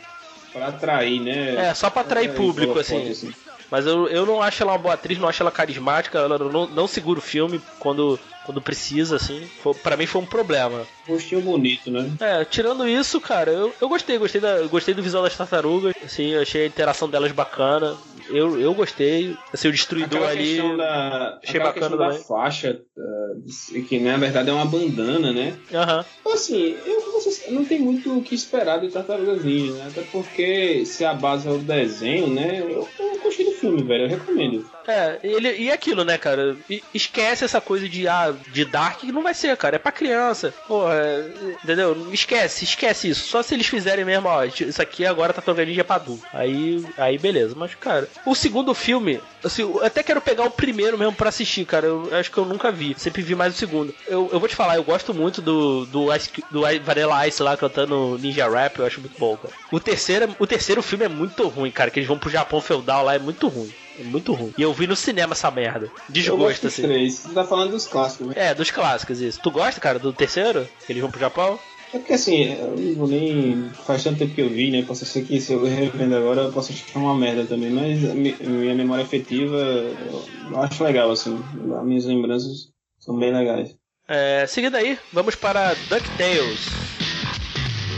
[0.52, 1.68] pra atrair, né?
[1.70, 3.32] É, só pra atrair público, pela assim.
[3.74, 6.68] Mas eu, eu não acho ela uma boa atriz, não acho ela carismática, ela não,
[6.68, 9.48] não segura o filme quando, quando precisa, assim.
[9.82, 10.86] Pra mim foi um problema.
[11.08, 12.08] Rostinho bonito, né?
[12.20, 16.36] É, tirando isso, cara, eu, eu gostei, gostei, da, gostei do visual das tartarugas, assim,
[16.36, 17.96] achei a interação delas bacana.
[18.28, 20.76] Eu, eu gostei, assim, o destruidor Aquela ali.
[20.76, 25.56] da, achei bacana da faixa, uh, que na verdade é uma bandana, né?
[25.72, 26.04] Aham.
[26.20, 29.86] Então, Assim, eu não tem muito o que esperar de Tartarugas Ninja, né?
[29.88, 32.60] Até porque se a base é o desenho, né?
[32.60, 34.66] Eu, eu gostei do filme, velho, eu recomendo.
[34.86, 36.56] É, ele, e aquilo, né, cara?
[36.68, 39.76] E- Esquece essa coisa de, ah, de Dark, que não vai ser, cara.
[39.76, 40.52] É pra criança.
[40.66, 41.26] Porra, é,
[41.62, 42.08] entendeu?
[42.12, 43.26] Esquece, esquece isso.
[43.28, 46.24] Só se eles fizerem mesmo, ó, isso aqui agora tá tocando ninja pra adulto.
[46.32, 47.54] Aí, aí beleza.
[47.56, 51.64] Mas, cara, o segundo filme, assim, eu até quero pegar o primeiro mesmo pra assistir,
[51.64, 51.86] cara.
[51.86, 52.94] Eu acho que eu nunca vi.
[52.98, 53.94] Sempre vi mais o segundo.
[54.06, 57.56] Eu, eu vou te falar, eu gosto muito do, do, Ice, do Vanilla Ice lá
[57.56, 58.78] cantando Ninja Rap.
[58.78, 59.54] Eu acho muito bom, cara.
[59.70, 61.90] O terceiro, o terceiro filme é muito ruim, cara.
[61.90, 63.72] Que eles vão pro Japão feudal lá, é muito ruim.
[63.98, 64.52] É muito ruim.
[64.56, 65.90] E eu vi no cinema essa merda.
[66.08, 66.82] Desgosto, assim.
[66.82, 67.14] três.
[67.14, 68.34] Você tá falando dos clássicos, né?
[68.36, 69.40] É, dos clássicos, isso.
[69.40, 70.68] Tu gosta, cara, do terceiro?
[70.86, 71.58] Que eles vão pro Japão?
[71.92, 73.70] É porque assim, eu não vou nem.
[73.86, 74.82] Faz tanto tempo que eu vi, né?
[74.82, 78.00] Posso ser que se eu revendo agora eu posso achar uma merda também, mas
[78.40, 81.40] minha memória afetiva eu acho legal, assim.
[81.78, 83.76] As minhas lembranças são bem legais.
[84.08, 86.66] É, seguindo aí, vamos para DuckTales.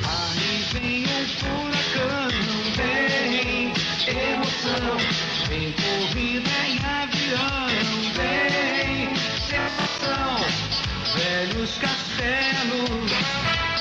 [0.04, 2.28] Aí vem um furacão,
[2.76, 3.72] vem
[4.06, 4.96] emoção,
[5.66, 7.66] vem corrida em avião,
[8.14, 10.36] vem sensação,
[11.14, 13.10] velhos castelos,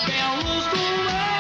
[0.06, 1.35] belos duelos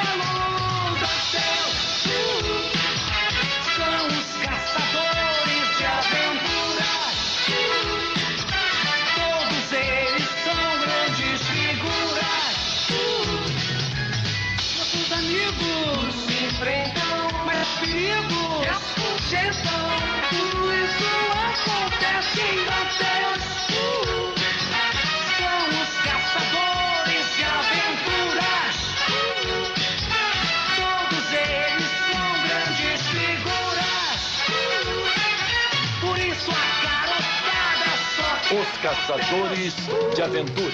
[38.86, 39.74] Caçadores
[40.15, 40.74] de Aventura.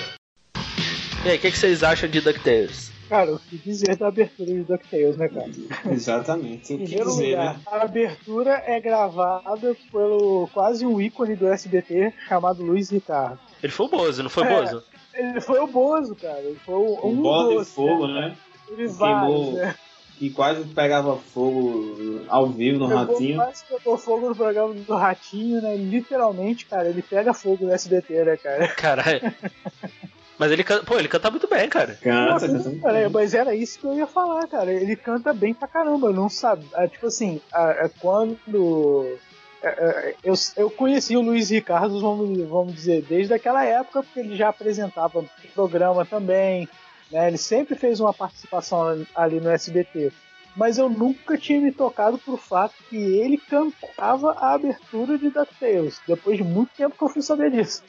[1.24, 2.91] E aí, o que, que vocês acham de DuckTales?
[3.12, 5.50] Cara, o que dizer da abertura de DuckTales, né, cara?
[5.94, 6.74] Exatamente.
[6.74, 7.62] O que dizer, lugar, né?
[7.66, 13.38] a abertura é gravada pelo quase um ícone do SBT chamado Luiz Ricardo.
[13.62, 14.62] Ele foi o Bozo, não foi o É.
[14.62, 14.84] Bozo?
[15.14, 16.40] Ele foi o Bozo, cara.
[16.40, 18.30] Ele foi o, Um um bola de fogo, né?
[18.30, 18.38] né?
[18.66, 19.52] Teve Queimou.
[19.56, 19.76] né?
[20.18, 23.36] Que quase pegava fogo ao vivo no Pegou, ratinho.
[23.36, 25.76] quase pegou fogo no programa do Ratinho, né?
[25.76, 28.68] Literalmente, cara, ele pega fogo no SBT, né, cara?
[28.70, 29.20] Caralho.
[30.42, 31.96] Mas ele canta, pô, ele canta muito bem, cara.
[32.02, 32.80] Canta, Pô, canta.
[32.82, 34.74] cara, mas era isso que eu ia falar, cara.
[34.74, 36.08] Ele canta bem pra caramba.
[36.08, 36.66] Eu não sabe.
[36.74, 39.20] ah, Tipo assim, ah, ah, quando.
[39.64, 44.20] ah, ah, Eu, eu conheci o Luiz Ricardo, vamos, vamos dizer, desde aquela época, porque
[44.20, 45.24] ele já apresentava
[45.54, 46.68] programa também.
[47.12, 47.28] Né?
[47.28, 50.12] Ele sempre fez uma participação ali no SBT.
[50.56, 56.02] Mas eu nunca tinha me tocado pro fato que ele cantava a abertura de DuckTales.
[56.08, 57.84] Depois de muito tempo que eu fui saber disso.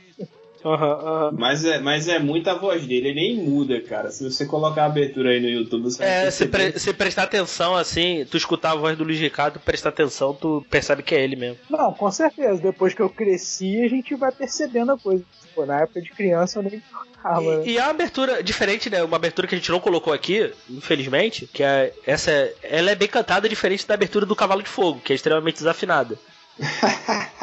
[0.65, 1.31] Aham, aham.
[1.37, 4.11] Mas é, mas é muita voz dele, ele nem muda, cara.
[4.11, 7.25] Se você colocar a abertura aí no YouTube, você vai É, se, pre- se prestar
[7.25, 11.23] atenção assim, tu escutar a voz do Luiz Ricardo, prestar atenção, tu percebe que é
[11.23, 11.59] ele mesmo.
[11.69, 12.63] Não, com certeza.
[12.63, 15.25] Depois que eu cresci, a gente vai percebendo a coisa.
[15.55, 17.63] Pô, na época de criança eu nem tocava.
[17.65, 19.03] E, e a abertura diferente, né?
[19.03, 22.31] Uma abertura que a gente não colocou aqui, infelizmente, que é essa,
[22.63, 26.17] ela é bem cantada diferente da abertura do Cavalo de Fogo, que é extremamente desafinada.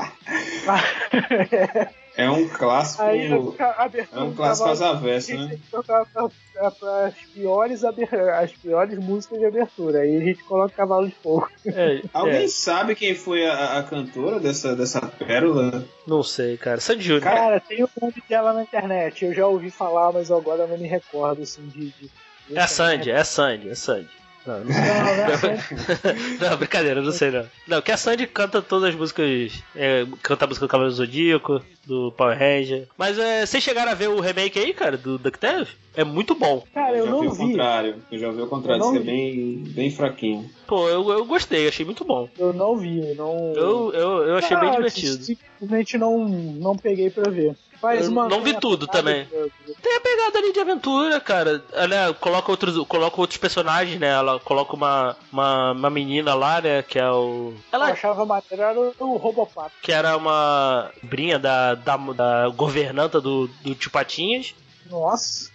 [2.20, 3.04] É um clássico.
[3.04, 5.56] Aí É um clássico às avessas, a gente né?
[5.64, 10.00] que tocar pra- pra- pra as piores, aber- as piores músicas de abertura.
[10.00, 11.48] Aí a gente coloca Cavalo de Fogo.
[11.66, 15.86] É, Alguém é, sabe quem foi a, a cantora dessa, dessa pérola?
[16.06, 16.80] não sei, cara.
[16.80, 17.24] Sandy Júnior.
[17.24, 19.24] Cara, tem o nome dela na internet.
[19.26, 21.92] Eu já ouvi falar, mas agora não me recordo assim de.
[21.92, 22.10] de-
[22.54, 24.10] É a Sandy, é a Sandy, é a Sandy.
[24.46, 24.82] Não, não sei.
[24.82, 26.38] Não, não é a Sandy.
[26.40, 27.46] Não, brincadeira, não sei não.
[27.68, 29.62] Não, que a Sandy canta todas as músicas.
[29.76, 32.88] é, canta a música do Cavaleiro do Zodíaco, do Power Ranger.
[32.98, 35.70] Mas é, vocês chegaram a ver o remake aí, cara, do DuckTales?
[35.96, 36.64] É muito bom.
[36.74, 37.38] Cara, eu já não vi o vi.
[37.38, 37.96] contrário.
[38.12, 40.50] Eu já vi o contrário, Eu que é bem, bem fraquinho.
[40.66, 42.30] Pô, eu, eu gostei, achei muito bom.
[42.38, 43.10] Eu não vi.
[43.10, 43.54] eu Não...
[43.54, 45.24] Eu, eu, eu achei bem Ah, divertido.
[45.24, 47.56] Simplesmente não, não peguei pra ver.
[47.82, 49.24] Faz Eu uma, não vi tudo também.
[49.26, 51.64] de- Tem a pegada ali de aventura, cara.
[51.72, 54.10] Ela coloca outros, coloca outros personagens, né?
[54.10, 56.82] Ela coloca uma, uma, uma menina lá, né?
[56.84, 57.54] Que é o.
[57.54, 59.72] Eu Ela achava maneiro era o, o Robopato.
[59.82, 64.54] que era uma brinha da, da, da governanta do, do Tio Patinhas.
[64.90, 65.50] Nossa.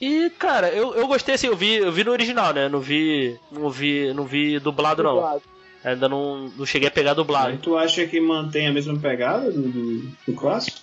[0.00, 2.66] E, cara, eu, eu gostei assim, eu vi, eu vi no original, né?
[2.68, 3.38] Não vi.
[3.52, 4.10] Não vi.
[4.14, 5.14] Não vi dublado, não.
[5.16, 5.42] dublado.
[5.84, 7.50] Ainda não, não cheguei a pegar dublado.
[7.50, 10.78] Mas tu acha que mantém a mesma pegada do, do, do clássico?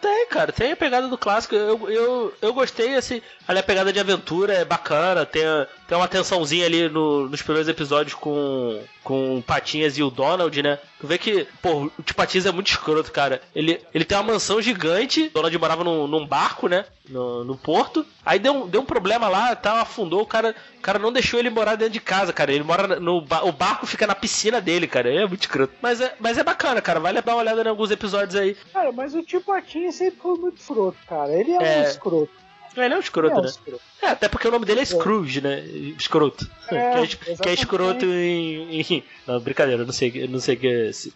[0.00, 1.54] Tem, cara, tem a pegada do clássico.
[1.54, 5.42] Eu, eu, eu gostei, assim, ali a pegada de aventura é bacana, tem,
[5.86, 10.62] tem uma tensãozinha ali no- nos primeiros episódios com, com o Patinhas e o Donald,
[10.62, 10.78] né?
[11.00, 13.42] Tu vê que, pô, o Patinhas é muito escroto, cara.
[13.54, 16.84] Ele, ele tem uma mansão gigante, o Donald morava num, num barco, né?
[17.08, 18.06] No, no porto.
[18.24, 21.50] Aí deu, deu um problema lá, tal, afundou, o cara, o cara não deixou ele
[21.50, 22.52] morar dentro de casa, cara.
[22.52, 25.08] Ele mora no o barco fica na piscina dele, cara.
[25.10, 25.72] Ele é muito escroto.
[25.82, 27.00] Mas é, mas é bacana, cara.
[27.00, 28.56] Vale dar uma olhada em alguns episódios aí.
[28.72, 31.32] Cara, mas o tio Patinho sempre foi muito escroto, cara.
[31.32, 31.82] Ele é, um É.
[31.82, 32.41] escroto.
[32.76, 33.48] Ele é um escroto, é um né?
[33.48, 33.82] escroto.
[34.00, 35.60] É, até porque o nome dele é Scrooge, né?
[35.98, 36.48] Escroto.
[36.70, 40.40] É, que, é, que é escroto em, em- Não, brincadeira, eu não sei, eu não
[40.40, 40.56] sei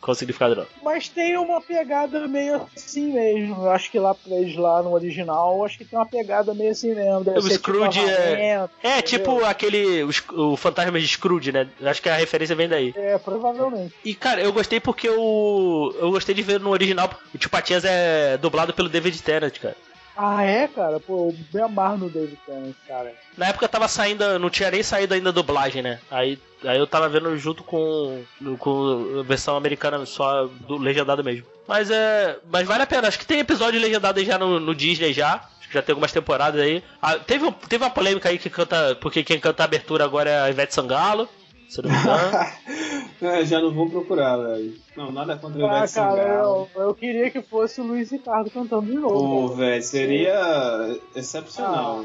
[0.00, 0.66] qual o significado não.
[0.82, 3.64] Mas tem uma pegada meio assim mesmo.
[3.64, 6.54] Eu acho que lá pra eles lá no original, eu acho que tem uma pegada
[6.54, 7.24] meio assim mesmo.
[7.24, 9.02] Deve O tipo Scrooge é- avarento, É, entendeu?
[9.02, 10.04] tipo aquele.
[10.04, 11.68] O, o fantasma de Scrooge, né?
[11.82, 12.92] Acho que a referência vem daí.
[12.94, 13.92] É, provavelmente.
[14.04, 15.92] E, cara, eu gostei porque o.
[15.98, 17.10] Eu gostei de ver no original.
[17.34, 19.76] O Tio Patinhas é dublado pelo David Tennant, cara.
[20.16, 20.98] Ah, é, cara?
[20.98, 23.12] Pô, eu me amarro no David Tennant, cara.
[23.36, 26.00] Na época tava saindo, não tinha nem saído ainda a dublagem, né?
[26.10, 28.24] Aí, aí eu tava vendo junto com,
[28.58, 31.46] com a versão americana só do legendado mesmo.
[31.68, 32.38] Mas é.
[32.50, 35.46] Mas vale a pena, acho que tem episódio legendado já no, no Disney já.
[35.70, 36.82] Já tem algumas temporadas aí.
[37.02, 38.94] Ah, teve, teve uma polêmica aí que canta.
[39.00, 41.28] Porque quem canta a abertura agora é a Ivete Sangalo.
[41.68, 42.56] Se não me engano.
[43.22, 44.74] É, já não vou procurar, velho.
[44.94, 46.68] Não, nada contra o Ah, Ivete cara, Sangalo.
[46.74, 49.54] eu, eu queria que fosse o Luiz Ricardo cantando de Pô, novo.
[49.56, 49.70] cara.
[49.70, 52.04] velho, seria excepcional.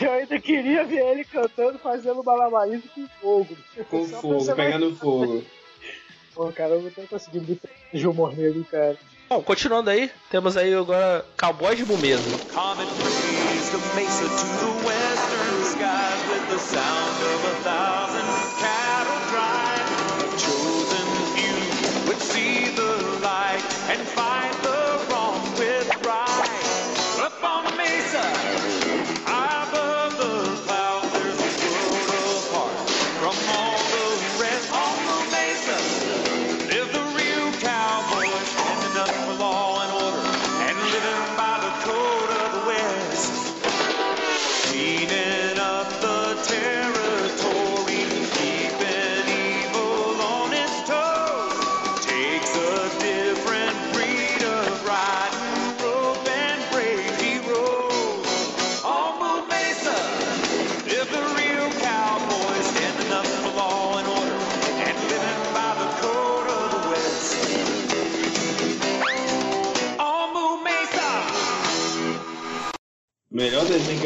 [0.00, 3.56] Eu ainda queria ver ele cantando, fazendo malabarismo com fogo.
[3.88, 5.44] Com Só fogo, pegando fogo.
[6.34, 7.56] Pô, cara, eu não tô conseguindo
[7.94, 8.96] de humor nele, cara.
[9.28, 12.28] Bom, continuando aí, temos aí agora Cowboys de Bumeso.
[12.52, 16.99] Comet breeze, the mesa to the western skies with the sound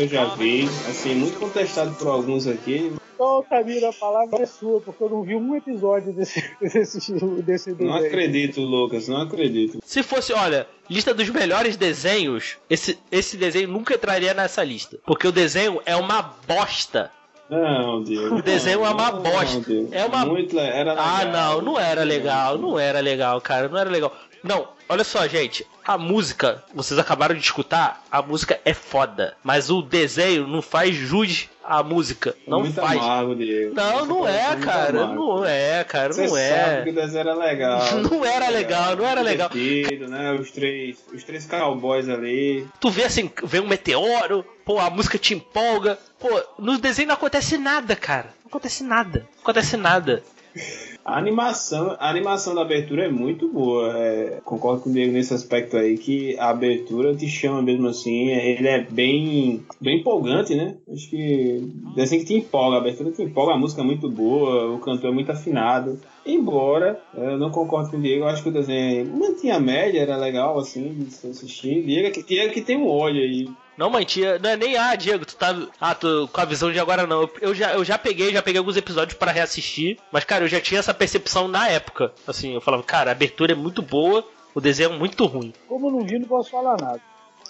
[0.04, 2.92] eu já vi, assim, muito contestado por alguns aqui.
[3.14, 7.12] Então, Camila, a palavra é sua, porque eu não vi um episódio desse, desse,
[7.42, 7.94] desse Não desenho.
[8.06, 9.78] acredito, Lucas, não acredito.
[9.84, 14.98] Se fosse, olha, lista dos melhores desenhos, esse, esse desenho nunca entraria nessa lista.
[15.06, 17.10] Porque o desenho é uma bosta.
[17.48, 18.36] Não, Diego.
[18.36, 19.60] O desenho é uma não, bosta.
[19.60, 19.88] Diego.
[19.92, 21.32] É uma- Muito, era Ah, legal.
[21.56, 24.12] não, não era legal, não era legal, cara, não era legal.
[24.44, 29.70] Não, olha só, gente, a música, vocês acabaram de escutar, a música é foda, mas
[29.70, 33.00] o desenho não faz jus à música, não muito faz.
[33.00, 33.74] amargo, Diego.
[33.74, 35.14] Não, não é, muito cara, amargo.
[35.14, 36.92] não é, cara, Você não sabe que é.
[36.92, 37.80] o desenho era legal.
[38.04, 39.50] Não era legal, não era legal.
[39.54, 40.32] Né?
[40.32, 42.66] Os três, os três cowboys ali.
[42.78, 45.98] Tu vê assim, vê um meteoro, pô, a música te empolga.
[46.18, 46.28] Pô,
[46.58, 48.34] no desenho não acontece nada, cara.
[48.42, 49.20] Não acontece nada.
[49.36, 50.22] Não acontece nada.
[51.04, 53.92] A animação, a animação da abertura é muito boa.
[53.98, 58.30] é, concordo com o Diego nesse aspecto aí, que a abertura te chama mesmo assim.
[58.30, 60.78] Ele é bem, bem empolgante, né?
[60.90, 64.74] Acho que assim que te empolga, a abertura te empolga, a música é muito boa,
[64.74, 66.00] o cantor é muito afinado.
[66.26, 69.60] Embora é, eu não concordo com o Diego, eu acho que o desenho mantinha a
[69.60, 71.84] média, era legal assim de se assistir.
[71.84, 73.48] Diego que, Diego que tem um olho aí.
[73.76, 75.54] Não, mãe, tia, não é nem, ah, Diego, tu tá.
[75.80, 77.22] Ah, tu com a visão de agora não.
[77.22, 80.48] Eu, eu já, eu já peguei, já peguei alguns episódios para reassistir, mas, cara, eu
[80.48, 82.12] já tinha essa percepção na época.
[82.26, 85.52] Assim, eu falava, cara, a abertura é muito boa, o desenho é muito ruim.
[85.68, 87.00] Como eu não vi, não posso falar nada.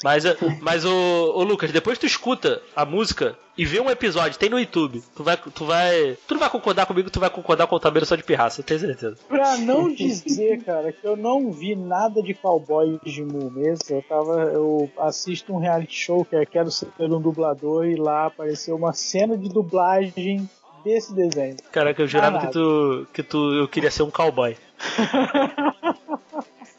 [0.05, 4.39] Mas, eh, mas ô, ô Lucas, depois tu escuta a música e vê um episódio,
[4.39, 5.03] tem no YouTube.
[5.17, 5.35] Tu vai.
[5.39, 6.19] Tu vai.
[6.29, 8.65] Tu não vai concordar comigo, tu vai concordar com o Tabeiro só de pirraça, eu
[8.67, 9.17] tenho certeza.
[9.27, 14.03] Pra não dizer, cara, que eu não vi nada de cowboy de Mu mesmo, eu
[14.03, 14.43] tava.
[14.53, 18.93] Eu assisto um reality show que é Quero Ser um Dublador e lá apareceu uma
[18.93, 20.47] cena de dublagem
[20.85, 21.57] desse desenho.
[21.73, 23.07] Caraca, eu jurava que tu.
[23.11, 23.55] que tu.
[23.55, 24.55] eu queria ser um cowboy.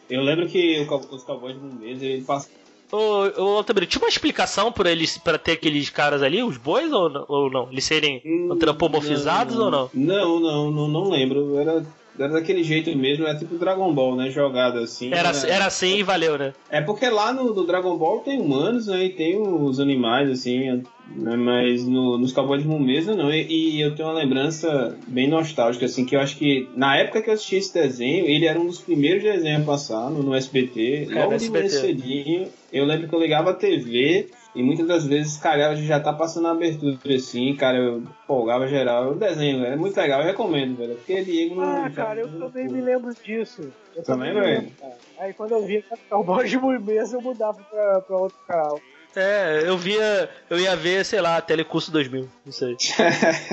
[0.08, 2.48] Eu lembro que o os cowboys do mês ele passa
[2.96, 6.92] Ô, ô Altamiro, tinha uma explicação pra eles para ter aqueles caras ali, os bois,
[6.94, 7.26] ou?
[7.28, 7.68] Ou não?
[7.70, 9.90] Eles serem antropomorfizados ou não?
[9.94, 11.60] Não, não, não, não lembro.
[11.60, 11.86] Era
[12.18, 14.30] era daquele jeito mesmo, é tipo Dragon Ball, né?
[14.30, 15.14] Jogado assim.
[15.14, 15.50] Era, né?
[15.50, 16.54] era assim e valeu, né?
[16.70, 19.06] É porque lá no, no Dragon Ball tem humanos, né?
[19.06, 20.84] E tem os animais, assim,
[21.16, 23.32] né, mas no, nos Cowboys de Mesa não.
[23.32, 27.22] E, e eu tenho uma lembrança bem nostálgica, assim, que eu acho que na época
[27.22, 30.36] que eu assisti esse desenho, ele era um dos primeiros desenhos a passar no, no
[30.36, 32.48] SBT, É, logo no de manhã cedinho.
[32.72, 36.14] Eu lembro que eu ligava a TV e muitas das vezes calhava de já tá
[36.14, 39.12] passando a abertura, assim, cara, eu folgava geral.
[39.12, 40.96] O desenho, velho, é muito legal, eu recomendo, velho.
[40.96, 41.86] Porque Diego não.
[41.86, 43.70] Ah, cara, eu também me lembro disso.
[43.94, 44.46] Eu Também, velho?
[44.46, 44.98] lembro, cara.
[45.20, 48.80] Aí quando eu via Cowboy de Mesa, eu mudava pra, pra outro canal.
[49.16, 50.30] É, eu via.
[50.50, 52.78] Eu ia ver, sei lá, Telecurso 2000, não sei.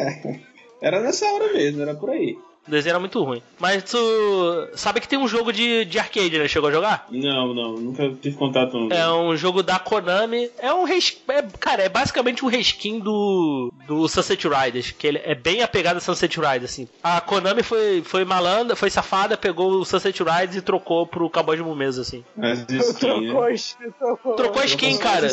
[0.81, 2.37] era nessa hora mesmo, era por aí.
[2.67, 3.43] O desenho era muito ruim.
[3.59, 3.99] Mas tu.
[4.75, 6.47] Sabe que tem um jogo de, de arcade, né?
[6.47, 7.07] Chegou a jogar?
[7.11, 8.93] Não, não, nunca tive contato no.
[8.93, 10.49] É um jogo da Konami.
[10.59, 11.17] É um res...
[11.29, 13.73] é, Cara, é basicamente um reskin do.
[13.87, 14.93] do Sunset Riders.
[14.93, 16.89] Que ele é bem apegado a Sunset Riders, assim.
[17.03, 21.57] A Konami foi, foi malandra, foi safada, pegou o Sunset Riders e trocou pro Cowboy
[21.57, 22.25] de Mesa, assim.
[22.41, 23.59] As skins, Trocou, né?
[23.99, 25.29] trocou, Trocou a skin, cara.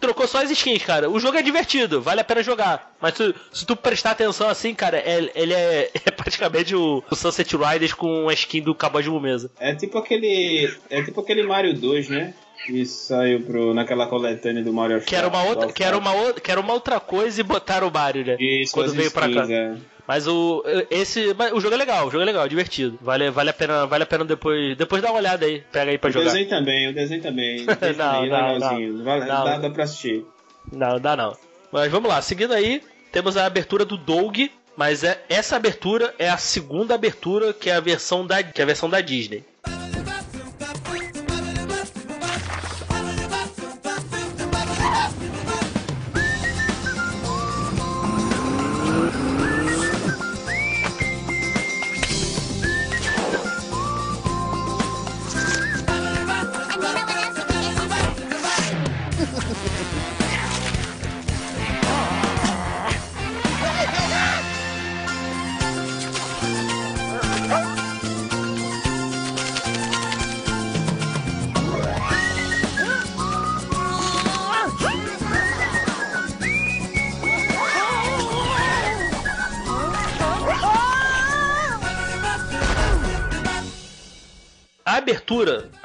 [0.00, 1.08] Trocou só as skins, cara.
[1.10, 2.94] O jogo é divertido, vale a pena jogar.
[3.00, 7.14] Mas tu- se tu prestar atenção assim, cara, é- ele é, é praticamente o, o
[7.16, 9.50] Sunset Riders com a skin do Cowboy de Mesa.
[9.58, 10.72] É tipo aquele.
[10.90, 12.34] É tipo aquele Mario 2, né?
[12.66, 16.40] Que saiu pro, naquela coletânea do Mario Que era uma outra, que era uma, outra-
[16.40, 18.36] que era uma outra coisa e botaram o Mario, né?
[18.38, 19.52] Isso, quando veio pra skins, cá.
[19.52, 19.74] é.
[20.06, 22.98] Mas o esse, o jogo é legal, o jogo é legal, divertido.
[23.00, 25.98] Vale, vale a pena, vale a pena depois, depois dar uma olhada aí, pega aí
[25.98, 26.26] pra O jogar.
[26.26, 27.62] desenho também, o desenho também.
[27.68, 29.04] O desenho Não, também, não, legalzinho.
[29.04, 29.44] Vale- não.
[29.44, 30.24] Dá, dá pra assistir.
[30.72, 31.36] Não, dá não.
[31.70, 32.82] Mas vamos lá, seguindo aí,
[33.12, 34.36] temos a abertura do Doug,
[34.78, 38.62] mas é, essa abertura é a segunda abertura que é a versão da, que é
[38.62, 39.44] a versão da Disney.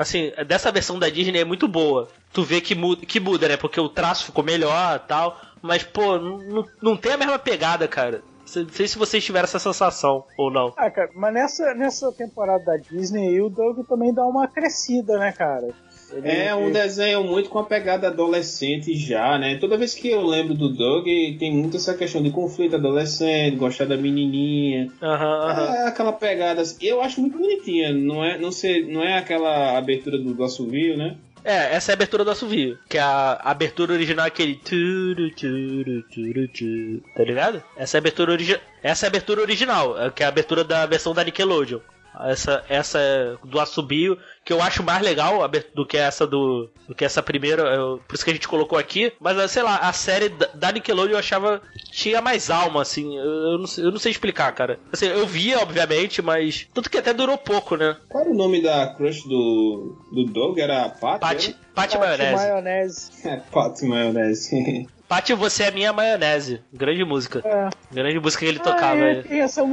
[0.04, 2.08] Assim, dessa versão da Disney é muito boa.
[2.32, 3.58] Tu vê que muda, que muda, né?
[3.58, 5.40] Porque o traço ficou melhor tal.
[5.62, 8.22] Mas, pô, não, não tem a mesma pegada, cara.
[8.56, 10.74] Não sei se vocês tiveram essa sensação ou não.
[10.78, 15.32] Ah, cara, mas nessa, nessa temporada da Disney, o Doug também dá uma crescida, né,
[15.32, 15.70] cara?
[16.18, 19.58] Ele- É um ele- desenho muito com a pegada adolescente já, né?
[19.60, 21.06] Toda vez que eu lembro do Doug,
[21.40, 24.90] tem muito essa questão de conflito adolescente, gostar da menininha.
[25.02, 25.76] Aham, aham.
[25.76, 26.62] É aquela pegada.
[26.62, 27.94] assim, Eu acho muito bonitinha.
[27.94, 31.16] Não é, não sei, não é aquela abertura do, do assovio, né?
[31.46, 32.78] É, essa é a abertura do assovio.
[32.88, 34.56] Que a abertura original é aquele.
[34.56, 37.62] turu, turu, turu, turu, Tá ligado?
[37.76, 40.64] Essa é a abertura, origi essa é a abertura original, é, que é a abertura
[40.64, 41.80] da versão da Nickelodeon.
[42.22, 46.94] Essa, essa é do assobio, que eu acho mais legal do que essa do, do
[46.94, 49.12] que essa primeira, eu- por isso que a gente colocou aqui.
[49.20, 51.62] Mas ah, sei lá, a série da- Nickelodeon eu achava
[51.92, 53.18] tinha mais alma, assim.
[53.18, 54.80] Eu, eu não, sei- eu não sei explicar, cara.
[54.92, 57.96] Assim, eu via, obviamente, mas tanto que até durou pouco, né?
[58.10, 60.58] Qual era o nome da crush do, do Doug?
[60.60, 61.20] Era Pat?
[61.20, 62.36] Pate Pate Maionese.
[62.36, 63.12] maionese.
[63.28, 64.88] É, Pat Maionese.
[65.08, 66.62] Pati, você é minha maionese.
[66.74, 67.42] Grande música.
[67.46, 67.70] É.
[67.94, 68.96] Grande música que ele tocava.
[68.96, 69.24] Ah, é, aí.
[69.24, 69.64] tem essa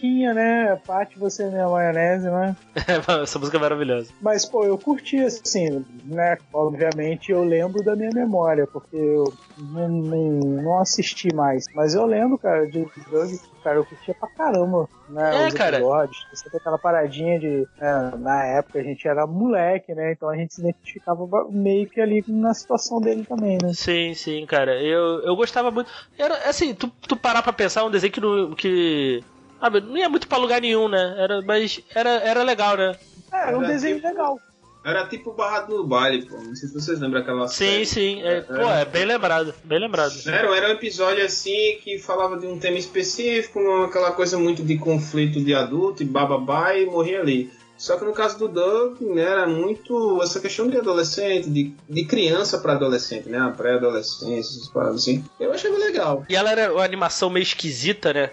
[0.00, 0.76] musiquinha, né?
[0.86, 2.56] Parte você é minha maionese, né?
[3.22, 4.12] Essa música é maravilhosa.
[4.20, 6.38] Mas, pô, eu curti, assim, né?
[6.52, 11.66] Obviamente eu lembro da minha memória, porque eu não, não, assisti mais.
[11.74, 13.30] Mas eu lembro, cara, de Doug,
[13.62, 15.44] cara, eu curtia pra caramba, né?
[15.44, 15.76] É, os cara.
[15.76, 16.26] episódios.
[16.32, 17.66] Você tem aquela paradinha de.
[17.78, 20.12] né, na época a gente era moleque, né?
[20.12, 23.72] Então a gente se identificava meio que ali na situação dele também, né?
[23.74, 24.80] Sim, sim, cara.
[24.80, 25.90] Eu, eu gostava muito.
[26.18, 28.54] Era assim, tu, tu parar pra pensar, um desenho que não.
[28.54, 29.22] Que,
[29.60, 31.14] ah, não ia muito pra lugar nenhum, né?
[31.18, 32.96] Era, mas era, era legal, né?
[33.32, 34.38] É, era um Era desenho tipo- legal.
[34.82, 36.36] Era tipo Barrado no Baile, pô.
[36.38, 37.86] Não sei se vocês lembram aquela Sim, série.
[37.86, 38.22] sim.
[38.22, 39.52] É, pô, é bem lembrado.
[39.62, 40.14] Bem lembrado.
[40.26, 44.78] Era, era um episódio assim que falava de um tema específico, aquela coisa muito de
[44.78, 47.50] conflito de adulto e bababá e morria ali.
[47.76, 52.04] Só que no caso do Doug, né, era muito essa questão de adolescente, de, de
[52.06, 53.38] criança pra adolescente, né?
[53.38, 55.22] A pré-adolescência, essas paradas assim.
[55.38, 56.24] Eu achava legal.
[56.28, 58.30] E ela era uma animação meio esquisita, né?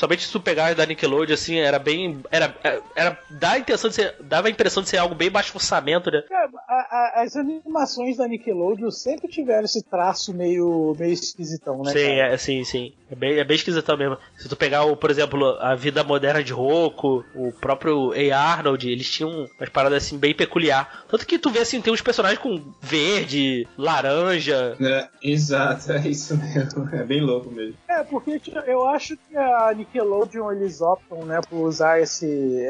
[0.00, 2.22] Principalmente se tu pegar da Nickelodeon, assim, era bem.
[2.30, 2.54] Era,
[2.94, 6.10] era, dá a intenção de ser, dava a impressão de ser algo bem baixo orçamento,
[6.10, 6.22] né?
[6.26, 11.92] Cara, a- a- as animações da Nickelodeon sempre tiveram esse traço meio, meio esquisitão, né?
[11.92, 12.92] sim, é, sim, sim.
[13.10, 14.16] É bem, é bem esquisitão mesmo.
[14.36, 18.36] Se tu pegar, o, por exemplo, a vida moderna de Roku, o próprio A.
[18.38, 21.04] Arnold, eles tinham umas paradas assim bem peculiar.
[21.08, 24.76] Tanto que tu vê assim, tem uns personagens com verde, laranja.
[24.80, 26.88] É, exato, é isso mesmo.
[27.00, 27.74] É bem louco mesmo.
[27.88, 32.64] É, porque eu acho que a Nickelodeon eles optam, né, por usar esse-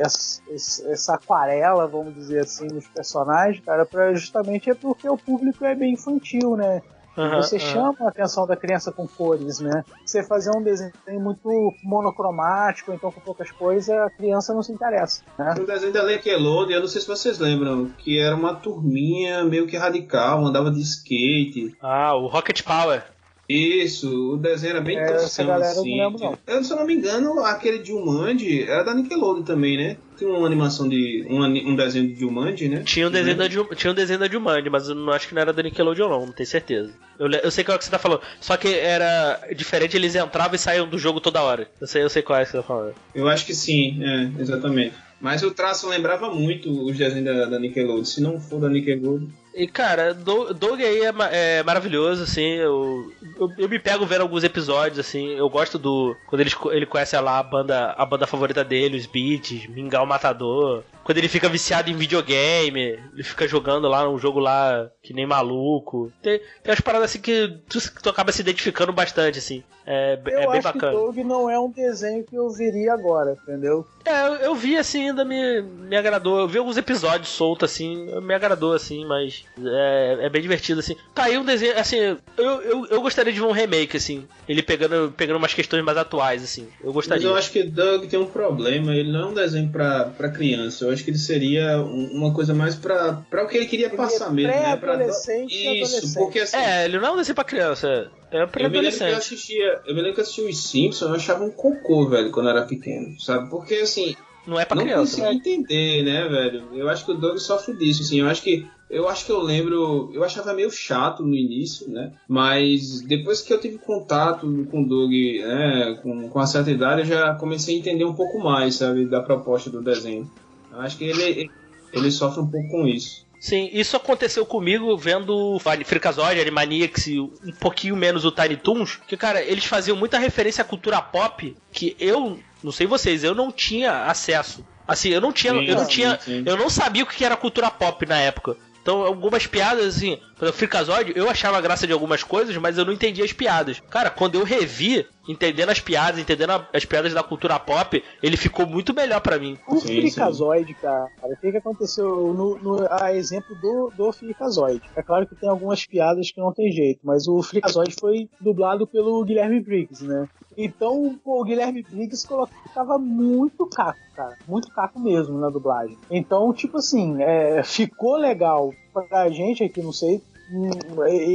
[0.90, 5.74] essa aquarela, vamos dizer assim, nos personagens, cara, pra justamente é porque o público é
[5.74, 6.80] bem infantil, né?
[7.20, 7.66] Aham, Você aham.
[7.66, 9.84] chama a atenção da criança com cores, né?
[10.04, 15.22] Você fazer um desenho muito monocromático, então com poucas cores, a criança não se interessa,
[15.38, 15.54] né?
[15.58, 19.66] O desenho da Nickelodeon, eu não sei se vocês lembram, que era uma turminha meio
[19.66, 21.76] que radical, andava de skate.
[21.80, 23.02] Ah, o Rocket Power.
[23.50, 25.98] Isso, o desenho era bem É, toscão, eu não assim.
[25.98, 26.38] lembro, não.
[26.46, 29.96] Eu, se eu não me engano, aquele de Jumanji era da Nickelodeon também, né?
[30.16, 31.26] Tem uma animação de.
[31.28, 32.82] um, um desenho de Jumanji, né?
[32.84, 35.34] Tinha um desenho da, Ju- tinha um desenho da Jumanji, mas eu não acho que
[35.34, 36.92] não era da Nickelodeon não, não tenho certeza.
[37.18, 40.54] Eu, eu sei qual é que você tá falando, só que era diferente, eles entravam
[40.54, 41.68] e saíam do jogo toda hora.
[41.80, 42.94] Eu sei, eu sei qual é que você tá falando.
[43.14, 44.94] Eu acho que sim, é, exatamente.
[45.20, 48.04] Mas o traço lembrava muito os desenhos da, da Nickelodeon.
[48.04, 49.26] Se não for da Nickelodeon.
[49.62, 52.54] E cara, Do- Doug aí é, é maravilhoso, assim.
[52.54, 55.30] Eu, eu, eu me pego vendo alguns episódios, assim.
[55.34, 56.16] Eu gosto do.
[56.26, 60.82] Quando ele, ele conhece lá a banda, a banda favorita dele, os Beats, Mingau Matador.
[61.04, 65.26] Quando ele fica viciado em videogame, ele fica jogando lá um jogo lá que nem
[65.26, 66.12] maluco.
[66.22, 69.62] Tem, tem umas paradas assim que tu, tu acaba se identificando bastante, assim.
[69.86, 70.92] É, b- Eu é bem acho bacana.
[70.92, 73.84] Doug não é um desenho que eu veria agora, entendeu?
[74.04, 76.38] É, eu, eu vi assim, ainda me, me agradou.
[76.38, 80.96] Eu vi alguns episódios soltos assim, me agradou assim, mas é, é bem divertido assim.
[81.14, 82.18] Tá aí um desenho, assim, eu,
[82.62, 84.26] eu, eu gostaria de ver um remake, assim.
[84.48, 86.68] Ele pegando, pegando umas questões mais atuais, assim.
[86.80, 87.26] Eu Mas gostaria.
[87.26, 88.94] eu acho que Doug tem um problema.
[88.94, 90.84] Ele não é um desenho pra, pra criança.
[90.84, 93.86] Eu acho que ele seria um- uma coisa mais pra, pra o que ele queria
[93.86, 94.62] Ele passar é mesmo, né?
[94.76, 96.14] Pra pré-adolescente e Isso, adolescente.
[96.24, 96.56] porque assim.
[96.56, 98.10] É, ele não é um desenho pra criança.
[98.32, 99.14] É pra Eu me lembro que eu adolescente.
[99.34, 102.48] assistia, eu me lembro que eu assistia os Simpsons, eu achava um cocô, velho, quando
[102.48, 103.50] eu era pequeno, sabe?
[103.50, 104.14] Porque assim,
[104.46, 105.16] Não é pra não criança.
[105.20, 106.62] consegui entender, né, velho?
[106.74, 108.20] Eu acho que o Doug sofre disso, assim.
[108.20, 112.12] Eu acho que eu acho que eu lembro, eu achava meio chato no início, né?
[112.28, 117.02] Mas depois que eu tive contato com o Doug, né, com, com uma certa idade,
[117.02, 120.28] eu já comecei a entender um pouco mais, sabe, da proposta do desenho.
[120.72, 121.50] Eu acho que ele
[121.92, 123.26] ele sofre um pouco com isso.
[123.40, 129.16] Sim, isso aconteceu comigo vendo Freakazoid, Animaniacs e um pouquinho menos o Tiny Toons, que,
[129.16, 133.50] cara, eles faziam muita referência à cultura pop que eu, não sei vocês, eu não
[133.50, 134.62] tinha acesso.
[134.86, 136.42] Assim, eu não tinha, Sim, eu não sim, tinha, sim.
[136.44, 138.56] eu não sabia o que era cultura pop na época.
[138.82, 142.84] Então, algumas piadas, assim, por exemplo, Freakazoid, eu achava graça de algumas coisas, mas eu
[142.84, 143.82] não entendia as piadas.
[143.90, 148.36] Cara, quando eu revi, entendendo as piadas, entendendo a- as piadas da cultura pop, ele
[148.36, 149.56] ficou muito melhor pra mim.
[149.66, 154.80] O Sim, Freakazoid, cara, o que, que aconteceu no, no- a exemplo do, do Freakazoid?
[154.96, 158.86] É claro que tem algumas piadas que não tem jeito, mas o Freakazoid foi dublado
[158.86, 160.26] pelo Guilherme Briggs, né?
[160.56, 164.36] Então, pô, o Guilherme Briggs colocava muito caco, cara.
[164.46, 165.96] Muito caco mesmo na dublagem.
[166.10, 170.20] Então, tipo assim, é, ficou legal pra gente aqui, não sei,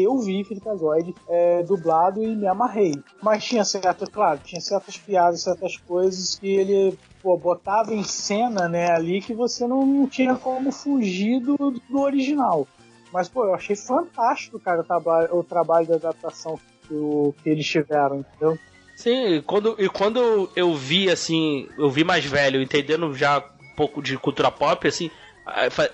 [0.03, 2.93] eu vi Freakazoid é, dublado e me amarrei.
[3.21, 8.67] Mas tinha certas, claro, tinha certas piadas, certas coisas que ele pô, botava em cena,
[8.67, 11.55] né, ali que você não tinha como fugir do,
[11.89, 12.67] do original.
[13.11, 17.49] Mas, pô, eu achei fantástico, cara, o, traba o trabalho de adaptação que, o- que
[17.49, 18.59] eles tiveram, entendeu?
[18.95, 24.01] Sim, quando, e quando eu vi, assim, eu vi mais velho, entendendo já um pouco
[24.01, 25.09] de cultura pop, assim,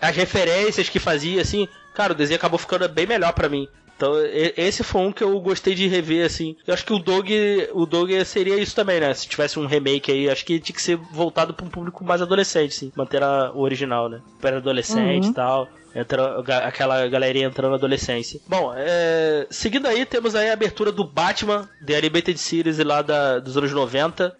[0.02, 1.68] as referências que fazia, assim,
[2.02, 3.68] cara, o desenho acabou ficando bem melhor pra mim.
[3.96, 4.14] Então,
[4.58, 6.56] esse foi um que eu gostei de rever, assim.
[6.66, 7.32] Eu acho que o Dog,
[7.72, 9.14] o Dog seria isso também, né?
[9.14, 12.20] Se tivesse um remake aí, acho que tinha que ser voltado pra um público mais
[12.20, 12.92] adolescente, sim.
[12.96, 14.20] Manter a- o original, né?
[14.42, 15.34] Para adolescente e Uhum.
[15.34, 15.70] tal.
[15.94, 18.40] Entra, aquela galerinha entrando na adolescência.
[18.48, 23.38] Bom, é, seguindo aí, temos aí a abertura do Batman, The Animated Series lá da,
[23.38, 24.36] dos anos 90.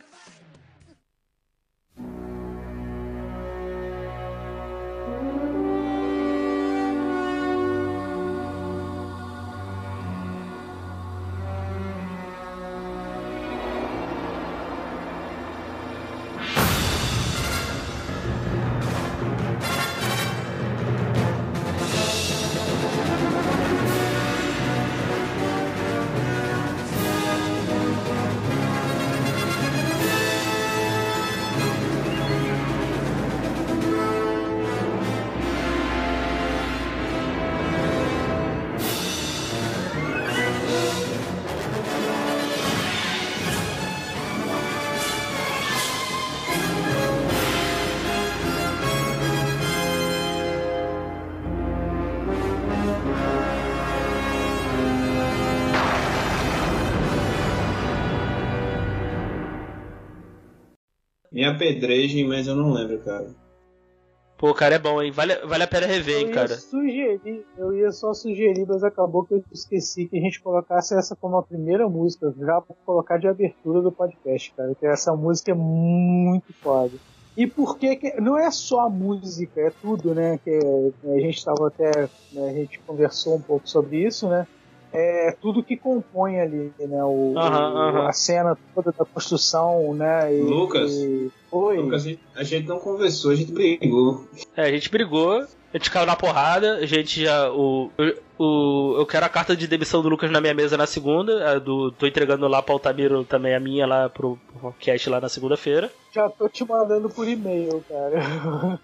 [61.42, 63.28] Me apedrejem, mas eu não lembro, cara.
[64.38, 65.12] Pô, cara, é bom, hein?
[65.12, 66.56] Vale, vale a pena rever, Eu hein, ia cara.
[66.56, 71.16] sugerir, eu ia só sugerir, mas acabou que eu esqueci que a gente colocasse essa
[71.16, 74.76] como a primeira música, já pra colocar de abertura do podcast, cara.
[74.76, 76.94] Que essa música é muito foda.
[77.36, 80.40] E por que que não é só a música, é tudo, né?
[80.44, 80.60] Que
[81.06, 84.46] a gente estava até, né, a gente conversou um pouco sobre isso, né?
[84.94, 87.04] É tudo que compõe ali, né?
[87.04, 88.08] O, Aham, o- aham.
[88.08, 90.36] a cena toda da construção, né?
[90.36, 90.92] E, Lucas?
[90.92, 91.78] e- Oi.
[91.78, 94.26] Lucas, a gente, a gente não conversou, a gente brigou.
[94.56, 97.50] É, a gente brigou, a gente caiu na porrada, a gente já.
[97.52, 97.90] O,
[98.38, 101.60] o, eu quero a carta de demissão do Lucas na minha mesa na segunda, a
[101.60, 105.30] do, tô entregando lá pra Altamiro também a minha lá pro, pro cast lá na
[105.30, 105.90] segunda-feira.
[106.14, 108.80] Já tô te mandando por e-mail, cara.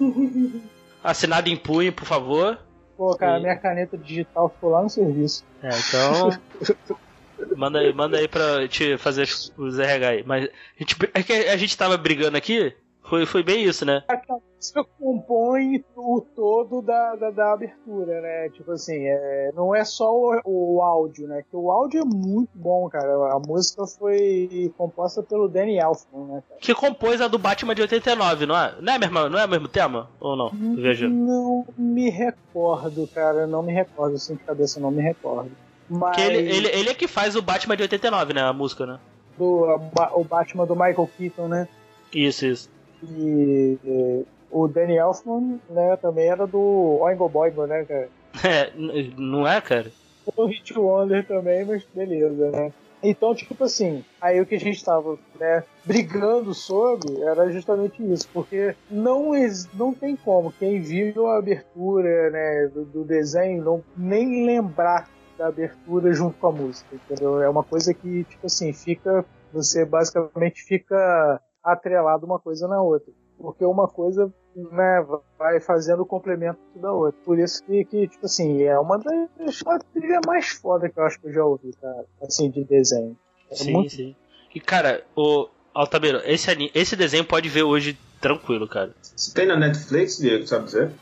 [1.02, 2.58] Assinado em punho, por favor.
[3.02, 5.42] Pô, cara, E- minha caneta digital ficou lá no serviço.
[5.60, 6.30] É, então.
[7.56, 9.22] manda aí, manda aí pra te fazer
[9.56, 10.22] os- RH aí.
[10.24, 10.48] Mas a
[10.78, 12.72] gente, é que a gente tava brigando aqui,
[13.02, 14.02] foi, foi bem isso, né?
[14.08, 18.48] Aquela música compõe o todo da, da, da abertura, né?
[18.50, 21.42] Tipo assim, é, não é só o, o áudio, né?
[21.48, 23.34] Que o áudio é muito bom, cara.
[23.34, 26.60] A música foi composta pelo Danny Elfman, né, cara?
[26.60, 28.74] Que compôs a do Batman de 89, não é?
[28.80, 30.08] Não é, mesmo, não é o mesmo tema?
[30.20, 30.50] Ou não?
[30.50, 31.14] Viajando.
[31.14, 33.46] Não me recordo, cara.
[33.46, 35.50] Não me recordo, assim, de cabeça não me recordo.
[35.88, 38.42] Mas Porque ele, ele, ele é que faz o Batman de 89, né?
[38.42, 38.98] A música, né?
[39.36, 39.64] do,
[39.98, 41.68] a o Batman do Michael Keaton, né?
[42.12, 42.70] Isso, isso.
[43.02, 48.08] E eh, o Danny Elfman, né, também era do Oingo Boingo, né, cara?
[48.44, 48.72] É,
[49.18, 49.92] não é, cara?
[50.34, 52.72] O Hit Wonder também, mas beleza, né?
[53.02, 58.28] Então, tipo assim, aí o que a gente tava, né, brigando sobre era justamente isso,
[58.32, 59.32] porque não,
[59.74, 65.48] não tem como quem viu a abertura, né, do, do desenho não nem lembrar da
[65.48, 67.42] abertura junto com a música, entendeu?
[67.42, 73.12] É uma coisa que, tipo assim, fica, você basicamente fica atrelado uma coisa na outra,
[73.38, 75.06] porque uma coisa né,
[75.38, 77.18] vai fazendo o complemento da outra.
[77.24, 81.04] Por isso que, que, tipo assim, é uma das uma trilha mais foda que eu
[81.04, 83.16] acho que eu já ouvi, cara, assim, de desenho.
[83.50, 84.14] É sim, muito- sim.
[84.54, 88.94] E, cara, o Altamiro, esse, esse desenho pode ver hoje tranquilo, cara.
[89.00, 90.92] Você tem na Netflix, Diego, sabe dizer?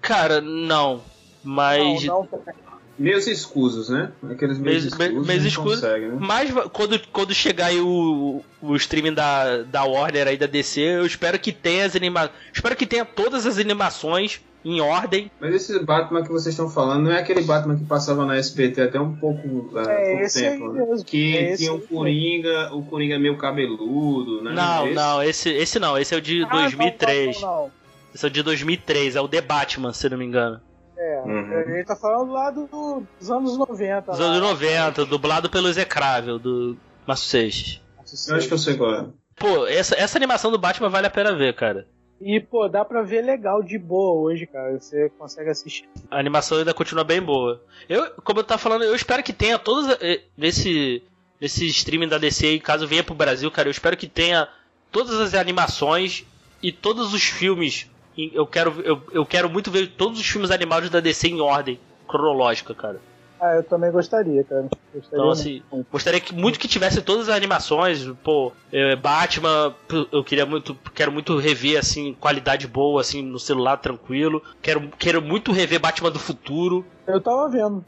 [0.00, 1.00] Cara, não.
[1.44, 2.04] Mas.
[2.04, 2.28] Não, não,
[2.98, 4.10] Meios escusos, né?
[4.30, 5.26] Aqueles meios Meios- me- escusos.
[5.28, 5.80] não escusos.
[5.80, 6.16] consegue, né?
[6.18, 11.04] Mas quando, quando chegar aí o, o streaming da, da Warner aí da DC, eu
[11.06, 12.30] espero que tenha as anima...
[12.52, 15.30] Espero que tenha todas as animações em ordem.
[15.40, 18.82] Mas esse Batman que vocês estão falando não é aquele Batman que passava na SBT
[18.82, 20.86] até um pouco, é, É pouco tempo, aí né?
[20.86, 21.04] mesmo.
[21.04, 21.80] Que É esse tinha o.
[21.80, 24.52] Coringa, o Coringa meio cabeludo, né?
[24.52, 27.40] Não, Esse- não, esse, esse não, esse é o de Ah, não, 2003.
[27.40, 27.70] Não, não, não.
[28.12, 30.60] Esse é o de 2003, é o The Batman, se não me engano.
[30.98, 31.52] É, Uhum.
[31.52, 34.12] ele tá falando lá do- dos anos 90.
[34.12, 36.76] Dos anos 90, dublado pelo Execrável, do
[37.06, 37.80] Márcio Seixas.
[38.28, 39.06] Eu acho que eu sei qual é.
[39.36, 41.86] Pô, essa, essa animação do Batman vale a pena ver, cara.
[42.18, 44.72] E, pô, dá pra ver legal de boa hoje, cara.
[44.80, 45.86] Você consegue assistir.
[46.10, 47.62] A animação ainda continua bem boa.
[47.88, 51.02] Eu, como eu tava falando, eu espero que tenha todos eh, nesse
[51.38, 54.48] nesse streaming da DC aí, caso venha pro Brasil, cara, eu espero que tenha
[54.90, 56.24] todas as animações
[56.62, 57.90] e todos os filmes.
[58.32, 61.78] Eu quero eu, eu quero muito ver todos os filmes animados da DC em ordem
[62.08, 63.00] cronológica, cara.
[63.38, 64.62] Ah, eu também gostaria, cara.
[64.94, 65.86] Gostaria Então, assim, muito.
[65.92, 69.74] gostaria que muito que tivesse todas as animações, pô, é, Batman,
[70.10, 74.42] eu queria muito, quero muito rever assim, qualidade boa assim no celular tranquilo.
[74.62, 76.84] Quero quero muito rever Batman do futuro.
[77.06, 77.84] Eu tava vendo.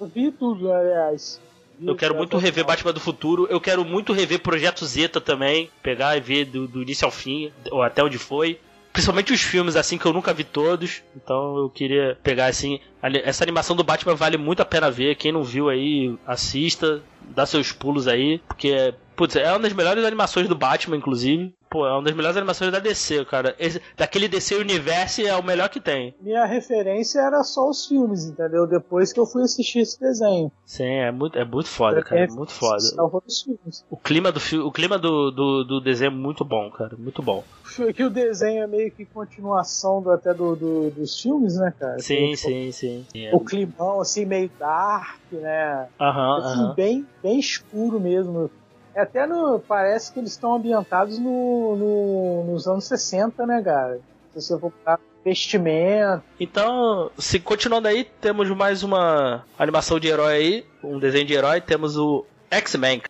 [0.00, 1.40] Eu vi tudo, aliás.
[1.78, 2.64] Vi Eu quero muito o rever.
[2.64, 3.46] Batman do Futuro.
[3.50, 5.70] Eu quero muito rever Projeto Zeta também.
[5.82, 8.58] Pegar e ver do, do início ao fim, ou até onde foi.
[8.98, 11.04] Principalmente os filmes, assim, que eu nunca vi todos.
[11.14, 12.80] Então eu queria pegar, assim.
[13.22, 15.14] Essa animação do Batman vale muito a pena ver.
[15.14, 17.00] Quem não viu aí, assista.
[17.20, 18.40] Dá seus pulos aí.
[18.48, 21.54] Porque, putz, é uma das melhores animações do Batman, inclusive.
[21.70, 23.54] Pô, é uma das melhores animações da DC, cara.
[23.58, 26.14] Esse- daquele DC Universe é o melhor que tem.
[26.20, 28.66] Minha referência era só os filmes, entendeu?
[28.66, 30.50] Depois que eu fui assistir esse desenho.
[30.64, 32.22] Sim, é muito, é muito foda, cara.
[32.22, 32.82] É muito foda.
[33.90, 36.96] O clima do, o clima do, do, do desenho é muito bom, cara.
[36.96, 37.44] Muito bom.
[37.94, 41.98] Que o desenho é meio que continuação do, até do, do- dos filmes, né, cara?
[41.98, 43.06] Sim, Que, sim, sim.
[43.32, 45.88] O climão, assim, meio dark, né?
[46.00, 46.74] Aham, assim, aham.
[46.74, 48.50] bem, bem escuro mesmo.
[48.98, 54.00] É Até no, parece que eles estão ambientados no, no- nos anos 60, né, cara?
[54.34, 56.20] Se você for para vestimento.
[56.40, 61.60] Então, se continuando aí, temos mais uma animação de herói aí, um desenho de herói,
[61.60, 63.02] temos o X-Men.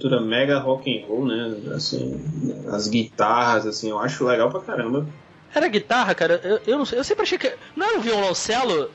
[0.00, 1.74] Abertura mega rock and roll, né?
[1.74, 2.20] Assim,
[2.72, 5.06] as guitarras, assim, eu acho legal pra caramba.
[5.54, 6.40] Era guitarra, cara?
[6.42, 7.52] Eu, eu, não sei, eu sempre achei que.
[7.76, 8.90] Não era um violoncelo?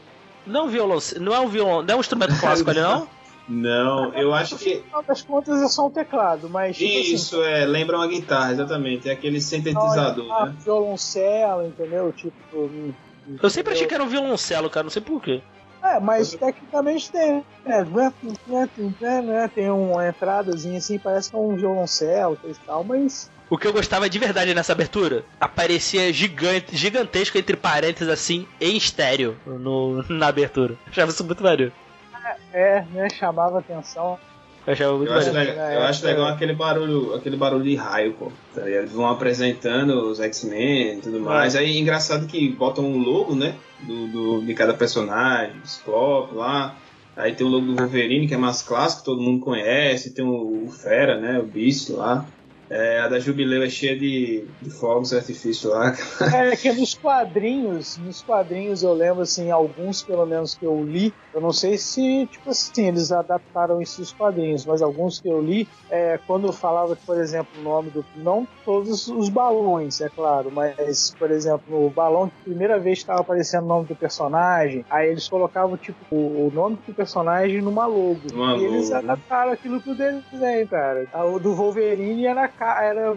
[0.47, 1.24] Não é um violoncelo.
[1.24, 3.08] Não é um violon, não é um instrumento clássico ali, não?
[3.47, 4.78] Não, eu acho que.
[4.78, 6.76] No final das contas é só um teclado, mas.
[6.76, 9.08] tipo assim, Isso, é, lembra uma guitarra, exatamente.
[9.08, 10.56] É aquele sintetizador, ah, né?
[10.64, 12.12] violoncelo, entendeu?
[12.12, 12.34] Tipo.
[12.58, 12.91] hum,
[13.39, 15.43] Eu sempre achei que era um violoncelo, cara, não sei porquê.
[15.86, 17.86] É, mas tecnicamente tem, né?
[19.22, 19.48] né?
[19.54, 23.30] Tem uma entradazinha assim, parece que é um violoncelo e tal, mas.
[23.48, 28.76] O que eu gostava de verdade nessa abertura, aparecia gigante, gigantesco entre parênteses assim, em
[28.76, 30.76] estéreo no, na abertura.
[30.88, 31.72] Achava isso muito maneiro.
[32.52, 33.08] É, né?
[33.12, 34.18] Chamava atenção.
[34.68, 38.13] Eu achava muito Eu acho, legal, eu acho legal aquele barulho, aquele barulho de raio,
[38.13, 38.32] pô.
[38.53, 38.68] Tá?
[38.68, 41.55] Eles vão apresentando os X-Men e tudo mais.
[41.55, 43.53] Aí engraçado que botam um logo, né?
[43.84, 46.76] Do, do- de cada personagem, Ciclope lá.
[47.16, 50.13] Aí tem o logo do Wolverine, que é mais clássico, todo mundo conhece.
[50.13, 51.39] Tem o, o Fera, né?
[51.39, 52.26] O Beast lá.
[52.70, 55.95] É, a da Jubileu é cheia de, de fogos de artifício lá.
[56.34, 61.13] É que nos quadrinhos, nos quadrinhos eu lembro assim, alguns pelo menos que eu li,
[61.34, 65.41] eu não sei se, tipo assim, eles adaptaram isso nos quadrinhos, mas alguns que eu
[65.41, 68.05] li, é, quando eu falava, por exemplo, o nome do.
[68.16, 73.22] Não todos os balões, é claro, mas, por exemplo, o balão que primeira vez estava
[73.22, 78.22] aparecendo o nome do personagem, aí eles colocavam, tipo, o, nome do personagem numa logo.
[78.34, 79.13] Numa e eles logo, né?
[79.13, 81.07] adaptaram aquilo pro desenho, cara.
[81.34, 83.16] O do Wolverine era, era,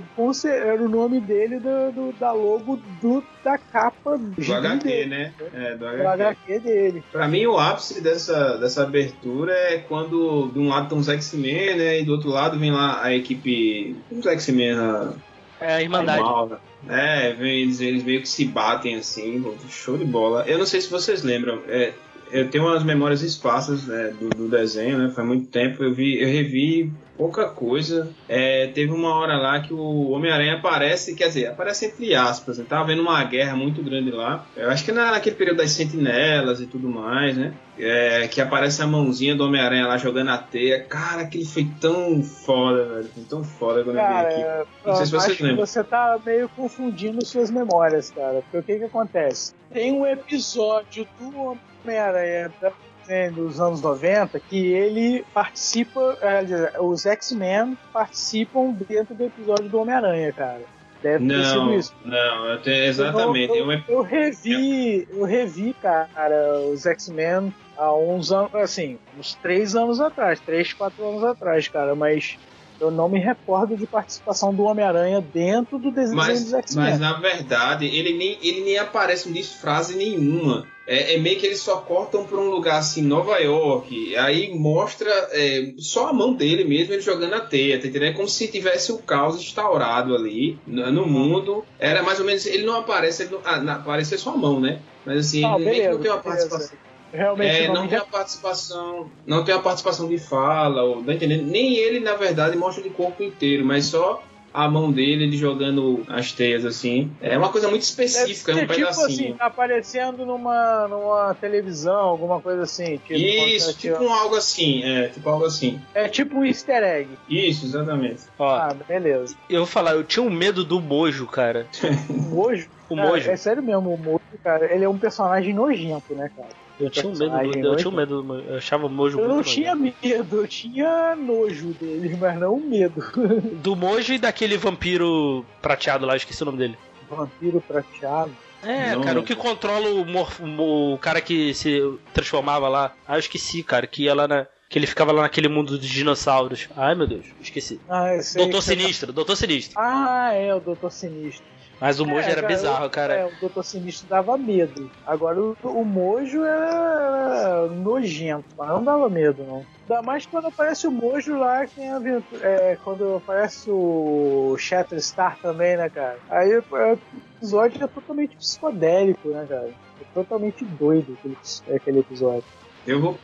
[0.48, 5.34] era o nome dele do, do- da logo do, da capa do HQ, dele, né?
[5.52, 6.52] É, do Do HQ.
[6.52, 7.04] HQ dele.
[7.12, 11.76] Pra mim, o ápice dessa, dessa abertura é quando de um lado tem os X-Men,
[11.76, 12.00] né?
[12.00, 13.96] E do outro lado vem lá a equipe.
[14.10, 15.14] Os X-Men a-
[15.60, 16.20] É a Irmandade.
[16.20, 16.58] Animal, né?
[16.88, 20.44] É, vem, eles, eles meio que se batem assim, show de bola.
[20.46, 21.92] Eu não sei se vocês lembram, é,
[22.30, 25.10] eu tenho umas memórias esparsas né, do, do desenho, né?
[25.14, 28.08] Faz muito tempo, eu vi, eu revi pouca coisa.
[28.28, 32.64] É, teve uma hora lá que o Homem-Aranha aparece, quer dizer, aparece entre aspas, né?
[32.68, 34.46] Tava vendo uma guerra muito grande lá.
[34.56, 37.52] Eu acho que na- naquele período das sentinelas e tudo mais, né?
[37.80, 40.80] É, que aparece a mãozinha do Homem-Aranha lá jogando a teia.
[40.82, 43.08] Cara, aquele foi tão foda, velho.
[43.14, 44.42] Foi tão foda quando eu vi aqui.
[44.42, 45.66] Cara, Não sei se que lembram.
[45.66, 48.42] você tá meio confundindo suas memórias, cara.
[48.42, 49.52] Porque o que que acontece?
[49.72, 52.72] Tem um episódio do Homem-Aranha da-
[53.08, 59.78] né, dos anos 90 que ele participa, é, os X-Men participam dentro do episódio do
[59.80, 60.62] Homem-Aranha, cara.
[61.02, 61.94] Deve ter sido Não, isso.
[62.04, 63.56] não, eu tenho, exatamente.
[63.56, 69.76] Eu, eu, eu revi, eu revi, cara, os X-Men há uns anos, assim, uns três
[69.76, 72.36] anos atrás, três, quatro anos atrás, cara, mas
[72.80, 76.90] eu não me recordo de participação do Homem-Aranha dentro do desenho Mas, dos X-Men.
[76.90, 80.66] mas na verdade, ele nem, ele nem aparece, não diz frase nenhuma.
[80.88, 85.10] É, é meio que eles só cortam pra um lugar assim, Nova York, aí mostra
[85.32, 88.12] é, só a mão dele mesmo, ele jogando a teia, tá entendendo?
[88.12, 91.62] É como se tivesse o caos instaurado ali no, no mundo.
[91.78, 94.58] Era mais ou menos, ele não aparece, ele não, ah, não, aparece só a mão,
[94.58, 94.80] né?
[95.04, 96.78] Mas assim, Ah, ele meio que beleza, não tem uma participação.
[97.12, 101.12] Realmente É, não, não tem a participação, não tem a participação de fala, ou, tá
[101.12, 101.44] entendendo?
[101.44, 104.22] Nem ele, na verdade, mostra de corpo inteiro, mas só
[104.52, 107.10] a mão dele, ele jogando as teias assim.
[107.20, 109.34] É uma coisa muito específica, é um tipo assim, pedacinho.
[109.36, 112.96] tá aparecendo numa, numa televisão, alguma coisa assim.
[112.98, 115.80] Tipo, Isso, tipo um algo assim, é, tipo algo assim.
[115.94, 117.08] É tipo um easter egg.
[117.28, 118.22] Isso, exatamente.
[118.38, 119.34] Ó, Ah, beleza.
[119.48, 121.66] eu vou falar, eu tinha um medo do Mojo, cara.
[122.08, 122.68] O Mojo.
[122.88, 123.30] O cara, Mojo.
[123.30, 126.48] É sério mesmo, o Mojo, cara, ele é um personagem nojento, né, cara?
[126.80, 128.34] Eu tinha um medo do, eu tinha um medo do.
[128.40, 133.02] Eu achava o Mojo Eu não tinha medo, eu tinha nojo dele, mas não medo.
[133.62, 136.78] Do Mojo e daquele vampiro prateado lá, eu esqueci o nome dele.
[137.10, 138.30] Vampiro prateado.
[138.62, 141.80] É, Não, cara, o que controla o, morf- o cara que se
[142.12, 142.92] transformava lá.
[143.06, 144.46] Ah, eu esqueci, cara, que ia lá na.
[144.68, 146.68] Que ele ficava lá naquele mundo dos dinossauros.
[146.76, 147.80] Ai meu Deus, esqueci.
[147.88, 149.78] Ah, Doutor tá- Sinistro, Doutor Sinistro.
[149.80, 151.44] Ah, é, o Doutor Sinistro.
[151.80, 153.14] Mas o Mojo É, era cara, bizarro, o- cara.
[153.14, 154.90] É, o Doutor Sinistro dava medo.
[155.06, 159.64] Agora o, o Mojo era nojento, mas não dava medo, não.
[159.88, 162.40] Ainda mais quando aparece o Mojo lá, que tem aventura.
[162.46, 166.18] É, quando aparece o Shatterstar também, né, cara?
[166.28, 166.98] Aí é, o
[167.36, 169.68] episódio é totalmente psicodélico, né, cara?
[170.00, 172.44] É totalmente doido aquele, aquele episódio.
[172.86, 173.18] Eu vou.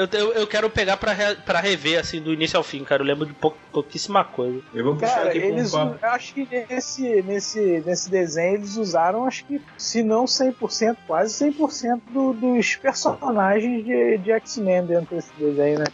[0.00, 3.02] Eu, eu, eu quero pegar pra, re- pra rever, assim, do início ao fim, cara.
[3.02, 4.60] Eu lembro de pou, pouquíssima coisa.
[4.72, 5.98] Eu vou puxar Cara, aqui pra um eles, papo.
[6.02, 11.44] eu acho que nesse, nesse, nesse desenho eles usaram, acho que, se não 100%, quase
[11.52, 15.84] 100% do, dos personagens de, de X-Men dentro desse desenho, né?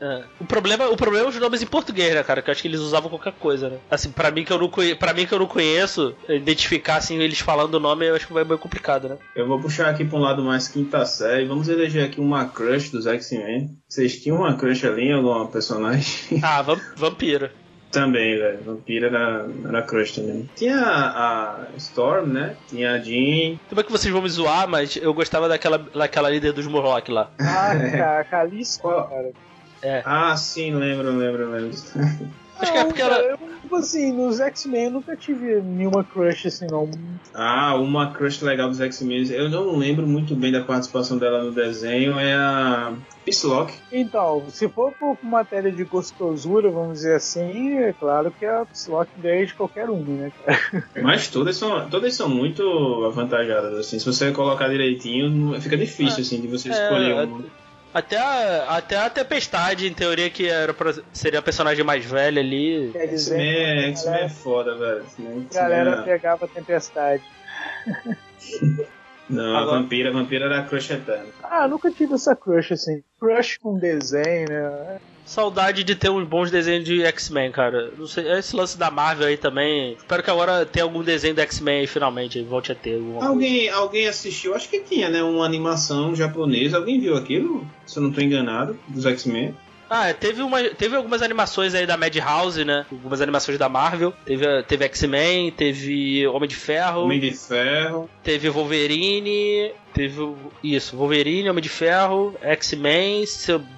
[0.00, 0.22] É.
[0.40, 2.40] O, problema, o problema é os nomes em português, né, cara?
[2.40, 3.76] Que eu acho que eles usavam qualquer coisa, né?
[3.90, 7.40] Assim, pra mim que eu não, pra mim que eu não conheço, identificar assim, eles
[7.40, 9.18] falando o nome, eu acho que vai meio complicado, né?
[9.36, 11.44] Eu vou puxar aqui pra um lado mais quinta série.
[11.46, 13.76] Vamos eleger aqui uma crush dos X-Men.
[13.88, 16.40] Vocês tinham uma crush ali em alguma personagem?
[16.42, 17.50] Ah, vam- vampiro.
[17.90, 18.62] também, velho.
[18.64, 20.48] Vampira era, era crush também.
[20.56, 22.56] Tinha a, a Storm, né?
[22.68, 23.58] Tinha a Jean.
[23.68, 27.10] Tudo bem que vocês vão me zoar, mas eu gostava daquela, daquela líder dos Morlock
[27.10, 27.30] lá.
[27.40, 29.32] Ah, cara, Calisto, cara.
[29.82, 30.02] É.
[30.04, 31.70] Ah, sim, lembro, lembro, lembro.
[32.60, 33.30] Acho que é porque cara, ela.
[33.30, 36.90] eu, tipo assim, nos X-Men eu nunca tive nenhuma crush assim, não.
[37.32, 39.30] Ah, uma crush legal dos X-Men.
[39.30, 42.18] Eu não lembro muito bem da participação dela no desenho.
[42.18, 42.92] É a
[43.24, 43.74] Psylocke.
[43.90, 49.12] Então, se for por matéria de gostosura, vamos dizer assim, é claro que a Psylocke
[49.18, 50.84] ganha de qualquer um, né, cara?
[51.02, 52.62] Mas todas são, todas são muito
[53.06, 53.98] avantajadas, assim.
[53.98, 57.44] Se você colocar direitinho, fica difícil, assim, de você escolher É, uma.
[57.92, 62.40] Até a, até a Tempestade, em teoria, que era pra- seria a personagem mais velha
[62.40, 62.90] ali.
[62.92, 65.04] Quer dizer, X-Men é- é galera, foda, velho.
[65.50, 67.22] A galera é- pegava a tempestade.
[69.28, 71.26] Não, Agora- a vampira, a vampira era a crush eterna.
[71.42, 73.02] Ah, nunca tive essa crush assim.
[73.20, 74.98] Crush com desenho, né?
[75.30, 77.92] Saudade de ter uns bons desenhos de X-Men, cara.
[77.96, 79.92] Não sei, esse lance da Marvel aí também.
[79.92, 83.28] Espero que agora tenha algum desenho do X-Men aí finalmente, volte a ter coisa.
[83.28, 85.22] Alguém, alguém assistiu, acho que tinha, né?
[85.22, 86.78] Uma animação japonesa.
[86.78, 87.64] Alguém viu aquilo?
[87.86, 89.54] Se eu não tô enganado, dos X-Men.
[89.88, 92.86] Ah, teve, uma, teve algumas animações aí da Madhouse, né?
[92.90, 94.12] Algumas animações da Marvel.
[94.24, 98.10] Teve, teve X-Men, teve Homem de Ferro, Homem de Ferro.
[98.22, 103.24] teve Wolverine, teve isso, Wolverine, Homem de Ferro, X-Men,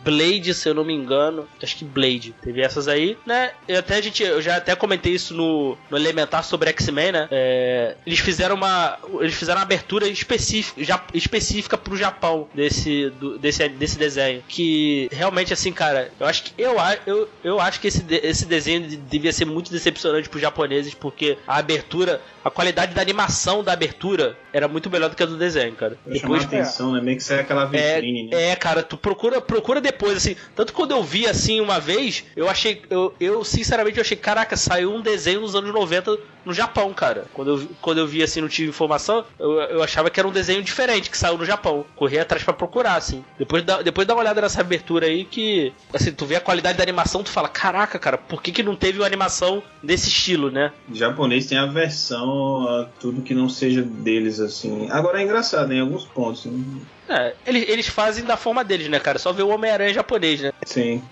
[0.05, 1.49] Blade, se eu não me engano.
[1.63, 2.35] Acho que Blade.
[2.43, 3.53] Teve essas aí, né?
[3.69, 7.29] E até a gente, eu já até comentei isso no, no Elementar sobre X-Men, né?
[7.31, 8.99] É, eles fizeram uma.
[9.21, 14.43] Eles fizeram uma abertura específica, já, específica pro Japão desse, do- desse, desse desenho.
[14.49, 18.87] Que realmente, assim, cara, eu acho que eu, eu, eu acho que esse, esse desenho
[18.89, 23.73] de- devia ser muito decepcionante pros japoneses, porque a abertura, a qualidade da animação da
[23.73, 25.97] abertura era muito melhor do que a do desenho, cara.
[26.05, 27.01] Pra chamar atenção, né?
[27.01, 28.51] Meio que sai aquela vitrine, né?
[28.51, 30.37] É, cara, tu procura, procura depois, assim.
[30.55, 32.83] Tanto quando eu vi assim uma vez, eu achei.
[32.91, 37.27] Eu, eu sinceramente eu achei, caraca, saiu um desenho nos anos 90 no Japão, cara.
[37.33, 40.33] Quando eu, quando eu vi assim, não tive informação, eu, eu achava que era um
[40.33, 41.85] desenho diferente que saiu no Japão.
[41.95, 43.25] Corri atrás pra procurar, assim.
[43.39, 45.73] Depois dá, depois dá uma olhada nessa abertura aí que.
[45.93, 48.75] Assim, tu vê a qualidade da animação, tu fala, caraca, cara, por que, que não
[48.75, 50.73] teve uma animação desse estilo, né?
[50.91, 54.89] O japonês tem aversão a tudo que não seja deles, assim.
[54.91, 56.45] Agora é engraçado, em alguns pontos.
[56.47, 56.81] né?
[57.09, 59.19] É, eles, eles fazem da forma deles, né, cara?
[59.19, 60.53] Só ver o Homem-Aranha japonês, né?
[60.65, 61.03] Sim.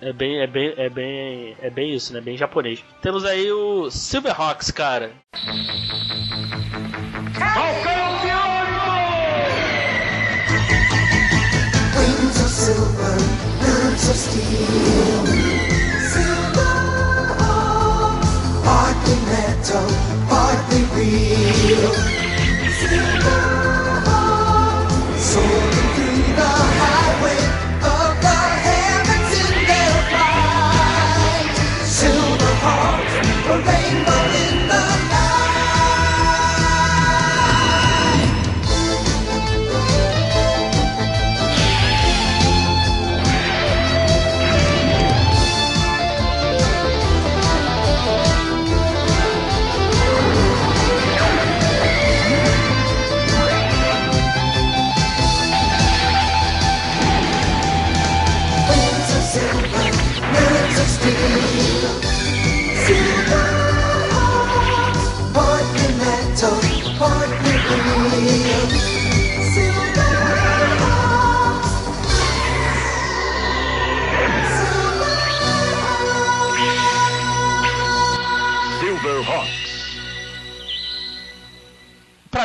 [0.00, 2.20] É bem, é bem, é bem, é bem isso, né?
[2.20, 2.82] Bem japonês.
[3.02, 5.12] Temos aí o Silverhawks, cara.
[11.96, 13.16] Wings of silver,
[13.60, 15.24] birds of steel.
[16.10, 18.32] Silverhawks,
[18.64, 19.86] partly metal,
[20.28, 21.94] partly real.
[22.78, 23.65] Silverhawks,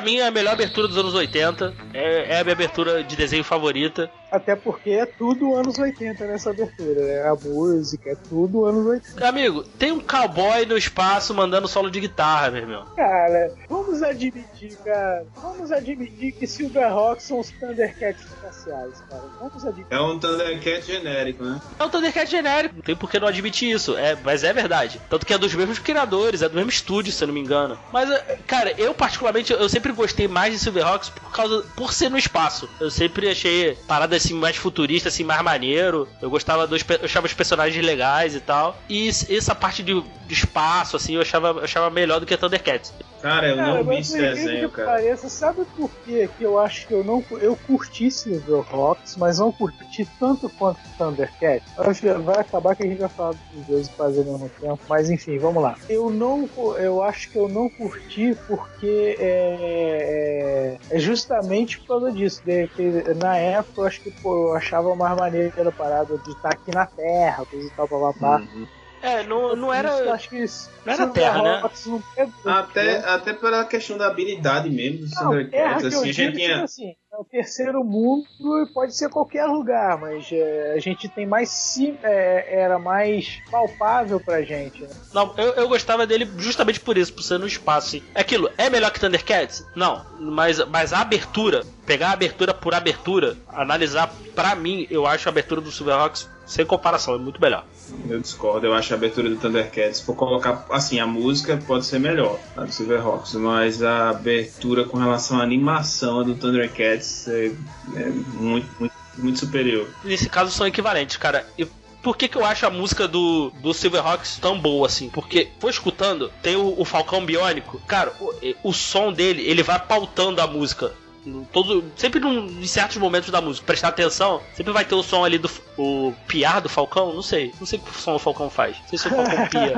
[0.01, 1.75] Pra mim, é a melhor abertura dos anos 80.
[1.93, 4.09] É, é a minha abertura de desenho favorita.
[4.31, 7.27] Até porque é tudo anos 80 nessa abertura, né?
[7.27, 9.27] A música é tudo anos 80.
[9.27, 12.85] Amigo, tem um cowboy no espaço mandando solo de guitarra, meu irmão.
[12.95, 15.25] Cara, vamos admitir, cara.
[15.35, 19.23] Vamos admitir que Silverhawks são os Thundercats espaciais, cara.
[19.39, 19.87] Vamos admitir.
[19.91, 21.61] É um Thundercat genérico, né?
[21.77, 23.97] É um Thundercat genérico, não tem por que não admitir isso.
[23.97, 25.01] É, mas é verdade.
[25.09, 27.77] Tanto que é dos mesmos criadores, é do mesmo estúdio, se eu não me engano.
[27.91, 31.65] Mas, é, cara, eu particularmente, eu sempre gostei mais de Silverhawks por causa.
[31.75, 32.69] por ser no espaço.
[32.79, 36.07] Eu sempre achei parada assim mais futurista, assim, mais maneiro.
[36.21, 36.83] Eu gostava dos.
[36.87, 38.77] Eu achava os personagens legais e tal.
[38.89, 42.35] E es- essa parte de, de espaço, assim, eu achava, eu achava melhor do que
[42.37, 42.93] Thundercats.
[43.21, 44.91] Cara, eu Cara, não vi esse desenho, que cara.
[44.91, 46.27] pareça, sabe por quê?
[46.37, 51.63] que eu acho que eu não eu curti Silverhawks, mas não curti tanto quanto Thundercat?
[51.77, 54.79] Acho que vai acabar que a gente vai falar dos dois quase ao mesmo tempo,
[54.89, 55.75] mas enfim, vamos lá.
[55.87, 56.49] Eu não
[56.79, 62.41] eu acho que eu não curti porque é, é, é justamente por causa disso.
[62.43, 66.31] De, que na época eu acho que pô, eu achava mais maneiro a parada de
[66.31, 68.37] estar aqui na Terra, coisa e tal, papapá.
[68.39, 68.67] Uhum.
[69.01, 70.13] É, não, não Isso, era.
[70.13, 71.61] acho que isso, não era Terra, né?
[71.87, 76.13] Não pegou, Até, até pela questão da habilidade mesmo do Não, que eu assim, a
[76.13, 76.63] gente digo, tinha.
[76.63, 78.25] assim, é o terceiro mundo
[78.63, 83.39] e pode ser qualquer lugar, mas é, a gente tem mais sim, é, era mais
[83.49, 84.81] palpável pra gente.
[84.83, 84.89] Né?
[85.13, 87.87] Não, eu, eu gostava dele justamente por isso, por ser no espaço.
[87.87, 88.03] assim.
[88.15, 89.65] É aquilo, é melhor que Thundercats?
[89.75, 95.27] Não, mas, mas a abertura, pegar a abertura por abertura, analisar, pra mim, eu acho
[95.27, 97.65] a abertura do Silverhawks sem comparação, é muito melhor.
[98.09, 101.99] Eu discordo, eu acho a abertura do Thundercats, for colocar assim, a música pode ser
[101.99, 107.51] melhor, a do Silverhawks, mas a abertura com relação à animação do Thundercats é,
[107.95, 109.87] é muito, muito, muito superior.
[110.03, 111.45] Nesse caso são equivalentes, cara.
[111.57, 111.65] E
[112.01, 115.09] por que, que eu acho a música do, do Silverhawks tão boa assim?
[115.09, 118.33] Porque, foi escutando, tem o, o Falcão Biônico, cara, o,
[118.69, 120.91] o som dele, ele vai pautando a música.
[121.25, 125.03] No Todo, sempre num, em certos momentos da música, prestar atenção, sempre vai ter o
[125.03, 128.49] som ali do o piar do Falcão, não sei, não sei que som o Falcão
[128.49, 129.73] faz, não sei se o Falcão pia,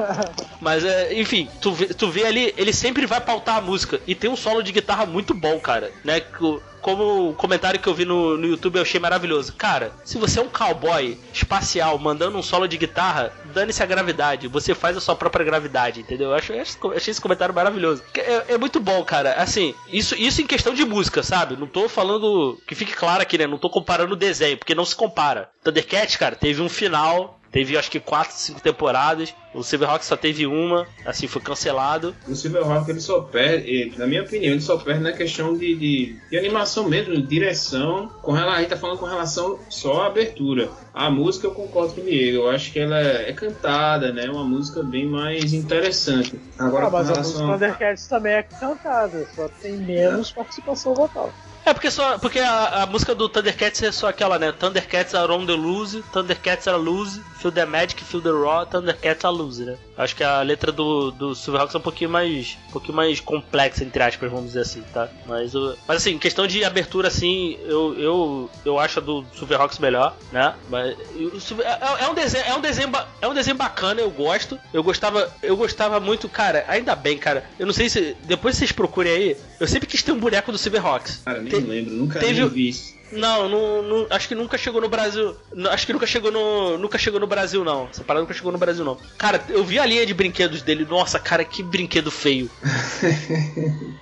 [0.62, 4.16] mas é, enfim, tu vê, tu vê ali, ele sempre vai pautar a música e
[4.16, 6.20] tem um solo de guitarra muito bom, cara, né?
[6.20, 9.54] Que como o comentário que eu vi no, no YouTube eu achei maravilhoso.
[9.54, 14.48] Cara, se você é um cowboy espacial mandando um solo de guitarra, dane-se a gravidade.
[14.48, 16.30] Você faz a sua própria gravidade, entendeu?
[16.30, 16.34] Eu
[16.84, 18.04] eu achei esse comentário maravilhoso.
[18.16, 19.34] É, é muito bom, cara.
[19.34, 21.56] Assim, isso, isso em questão de música, sabe?
[21.56, 22.60] Não tô falando.
[22.68, 23.48] Que fique claro aqui, né?
[23.48, 25.50] Não tô comparando o desenho, porque não se compara.
[25.64, 27.40] Thundercat, cara, teve um final.
[27.54, 29.34] Teve acho que 4, 5 temporadas.
[29.54, 32.16] O Silverhawks só teve uma, assim, foi cancelado.
[32.28, 35.76] O Silverhawk ele só perde, ele, na minha opinião, ele só perde na questão de,
[35.76, 38.10] de, de animação mesmo, de direção.
[38.24, 40.72] Com relação, a gente tá falando com relação só à abertura.
[40.92, 44.28] A música eu concordo com o Diego, eu acho que ela é cantada, né?
[44.28, 46.40] Uma música bem mais interessante.
[46.58, 47.54] Agora ah, com mas a música relação.
[47.54, 51.32] Thundercats também é cantada, só tem menos participação vocal.
[51.66, 54.52] É porque só porque a, a música do Thundercats é só aquela, né?
[54.52, 59.24] Thundercats are on the loose, Thundercats are loose, feel the magic, feel the raw, Thundercats
[59.24, 59.78] are loose, né?
[59.98, 63.84] Acho que a letra do, do Silverhawks é um pouquinho mais um pouquinho mais complexa
[63.84, 65.08] entre aspas, vamos dizer assim, tá?
[65.28, 69.80] Mas o mas assim, questão de abertura assim, eu eu, eu acho a do Silverhawks
[69.80, 70.54] melhor, né?
[70.70, 72.92] Mas e Silver- é, é um desenho, é um desenho
[73.22, 74.60] é um desenho bacana, eu gosto.
[74.74, 77.44] Eu gostava, eu gostava muito, cara, ainda bem, cara.
[77.60, 80.58] Eu não sei se depois vocês procurem aí, eu sempre quis ter um boneco do
[80.58, 81.22] Silverhawks.
[81.24, 82.94] Cara, nem Te- lembro, nunca teve- vi isso.
[83.12, 85.36] Não, não, não- acho que nunca chegou no Brasil.
[85.54, 86.78] Não, Acho que nunca chegou no.
[86.80, 87.88] Nunca chegou no Brasil, não.
[87.92, 88.98] Essa parada nunca chegou no Brasil, não.
[89.20, 90.84] Cara, eu vi a linha de brinquedos dele.
[90.90, 92.50] Nossa, cara, que brinquedo feio.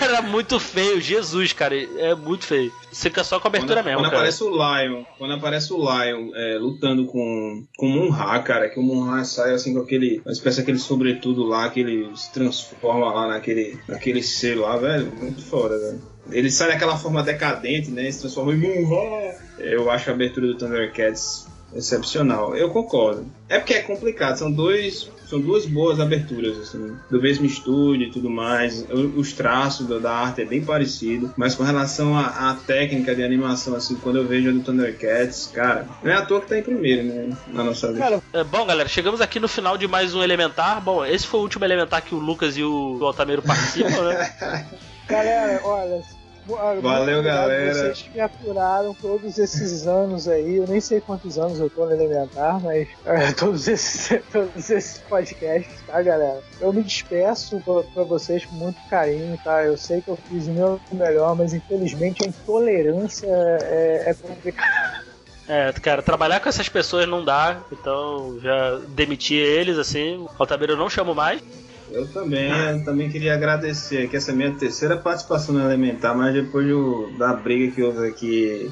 [0.00, 1.76] Era muito feio, Jesus, cara.
[1.76, 2.72] É muito feio.
[2.90, 4.16] Você fica só com a abertura quando, mesmo, quando cara.
[4.16, 8.80] aparece o Lion, quando aparece o Lion é, lutando com, com o Munra, cara, que
[8.80, 13.12] o Munra sai assim com aquele, uma espécie daquele sobretudo lá, que ele se transforma
[13.14, 16.00] lá naquele, naquele ser lá, velho, muito foda, velho.
[16.30, 19.36] Ele sai daquela forma decadente, né, e se transforma em Munra.
[19.58, 22.56] Eu acho a abertura do Thundercats excepcional.
[22.56, 23.26] Eu concordo.
[23.48, 28.10] É porque é complicado, são dois são duas boas aberturas, assim, do mesmo estúdio e
[28.10, 28.86] tudo mais.
[29.14, 33.74] Os traços da, arte é bem parecido, mas com relação à, à técnica de animação,
[33.74, 36.62] assim, quando eu vejo a do Thundercats, cara, não é à toa que tá em
[36.62, 38.02] primeiro, né, na nossa lista.
[38.02, 40.80] Cara, É, bom, galera, chegamos aqui no final de mais um Elementar.
[40.80, 44.66] Bom, esse foi o último Elementar que o Lucas e o, o Altamiro participam, né?
[45.06, 46.17] galera, olha.
[46.54, 47.74] Olha, Valeu, galera.
[47.74, 50.56] Vocês que aturaram todos esses anos aí.
[50.56, 54.98] Eu nem sei quantos anos eu tô no Elementar, mas é, todos, esses, todos esses
[55.08, 56.40] podcasts, tá, galera?
[56.60, 59.64] Eu me despeço pra, pra vocês com muito carinho, tá?
[59.64, 65.08] Eu sei que eu fiz o meu melhor, mas infelizmente a intolerância é, é complicada.
[65.48, 70.18] É, cara, trabalhar com essas pessoas não dá, então já demiti eles, assim.
[70.18, 71.42] O Altamiro eu não chamo mais.
[71.90, 76.16] Eu também, eu também queria agradecer que essa é a minha terceira participação no Elementar,
[76.16, 78.70] mas depois do- da briga que houve aqui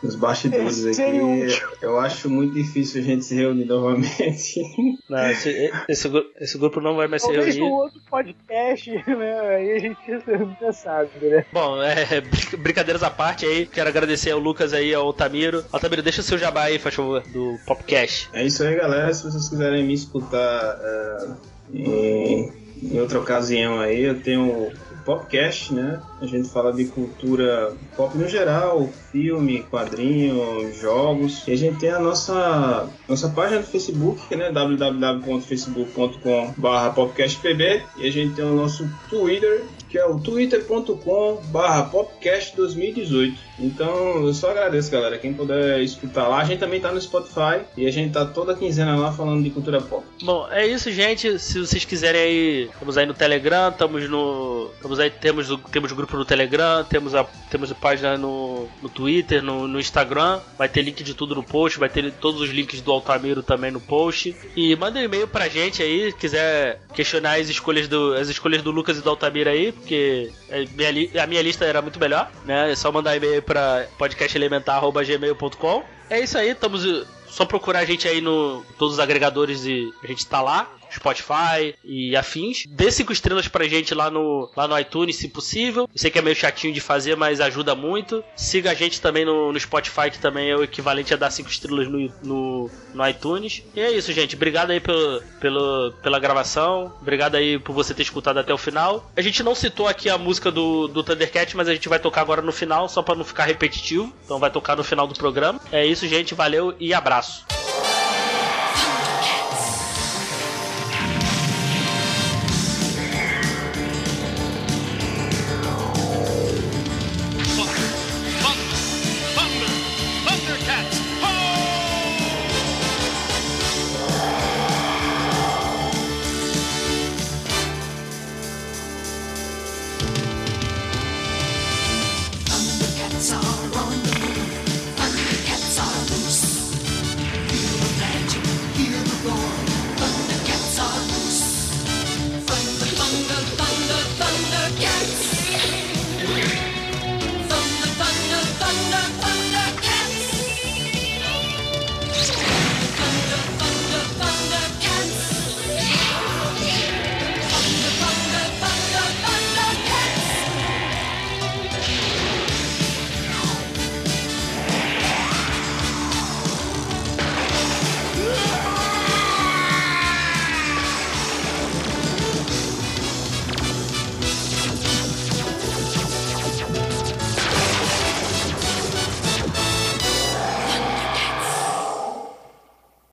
[0.00, 1.68] nos bastidores Terceiro e aqui, último.
[1.82, 4.60] eu acho muito difícil a gente se reunir novamente.
[5.10, 6.08] Não, esse, esse,
[6.38, 7.68] esse grupo não vai mais se Talvez reunir.
[7.70, 9.40] no outro podcast, né?
[9.56, 9.98] Aí a gente
[10.38, 11.44] nunca sabe, né?
[11.52, 15.64] Bom, é, brin- brincadeiras à parte aí, quero agradecer ao Lucas aí, ao Altamiro.
[15.72, 18.28] Altamiro, deixa o seu jabá aí, faz favor, do Popcast.
[18.32, 19.12] É isso aí, galera.
[19.12, 21.26] Se vocês quiserem me escutar é,
[21.72, 22.50] em,
[22.82, 24.72] em outra ocasião aí, eu tenho o
[25.04, 26.02] Popcast, né?
[26.20, 31.46] A gente fala de cultura pop no geral, filme, quadrinho, jogos.
[31.46, 34.50] E a gente tem a nossa, nossa página do Facebook, né?
[34.52, 37.82] www.facebook.com.br popcastpb.
[37.96, 43.48] E a gente tem o nosso Twitter, que é o twitter.com barra popcast 2018.
[43.60, 45.18] Então eu só agradeço, galera.
[45.18, 48.54] Quem puder escutar lá, a gente também tá no Spotify e a gente tá toda
[48.54, 50.04] quinzena lá falando de cultura pop.
[50.22, 51.38] Bom, é isso, gente.
[51.38, 54.70] Se vocês quiserem aí, estamos aí no Telegram, estamos no.
[54.76, 58.88] Estamos aí, temos, o- temos grupo no Telegram, temos a, temos a página no, no
[58.88, 59.07] Twitter,
[59.42, 60.40] no, no Instagram.
[60.56, 63.70] Vai ter link de tudo no post, vai ter todos os links do Altamiro também
[63.70, 64.34] no post.
[64.56, 68.70] E manda um e-mail pra gente aí, quiser questionar as escolhas do, as escolhas do
[68.70, 72.70] Lucas e do Altamiro aí, porque li- a minha lista era muito melhor, né?
[72.72, 75.82] É só mandar e-mail pra podcastelementar.gmail.com.
[76.10, 77.06] É isso aí, estamos.
[77.28, 80.68] Só procurar a gente aí no todos os agregadores e a gente tá lá.
[80.90, 82.64] Spotify e afins.
[82.66, 85.88] Dê cinco estrelas pra gente lá no, lá no iTunes, se possível.
[85.92, 88.22] Eu sei que é meio chatinho de fazer, mas ajuda muito.
[88.36, 91.50] Siga a gente também no, no Spotify, que também é o equivalente a dar cinco
[91.50, 93.62] estrelas no, no, no iTunes.
[93.74, 94.36] E é isso, gente.
[94.36, 96.92] Obrigado aí pelo, pelo, pela gravação.
[97.00, 99.10] Obrigado aí por você ter escutado até o final.
[99.16, 102.20] A gente não citou aqui a música do, do Thundercat, mas a gente vai tocar
[102.20, 104.12] agora no final, só pra não ficar repetitivo.
[104.24, 105.60] Então vai tocar no final do programa.
[105.72, 106.34] É isso, gente.
[106.34, 107.44] Valeu e abraço.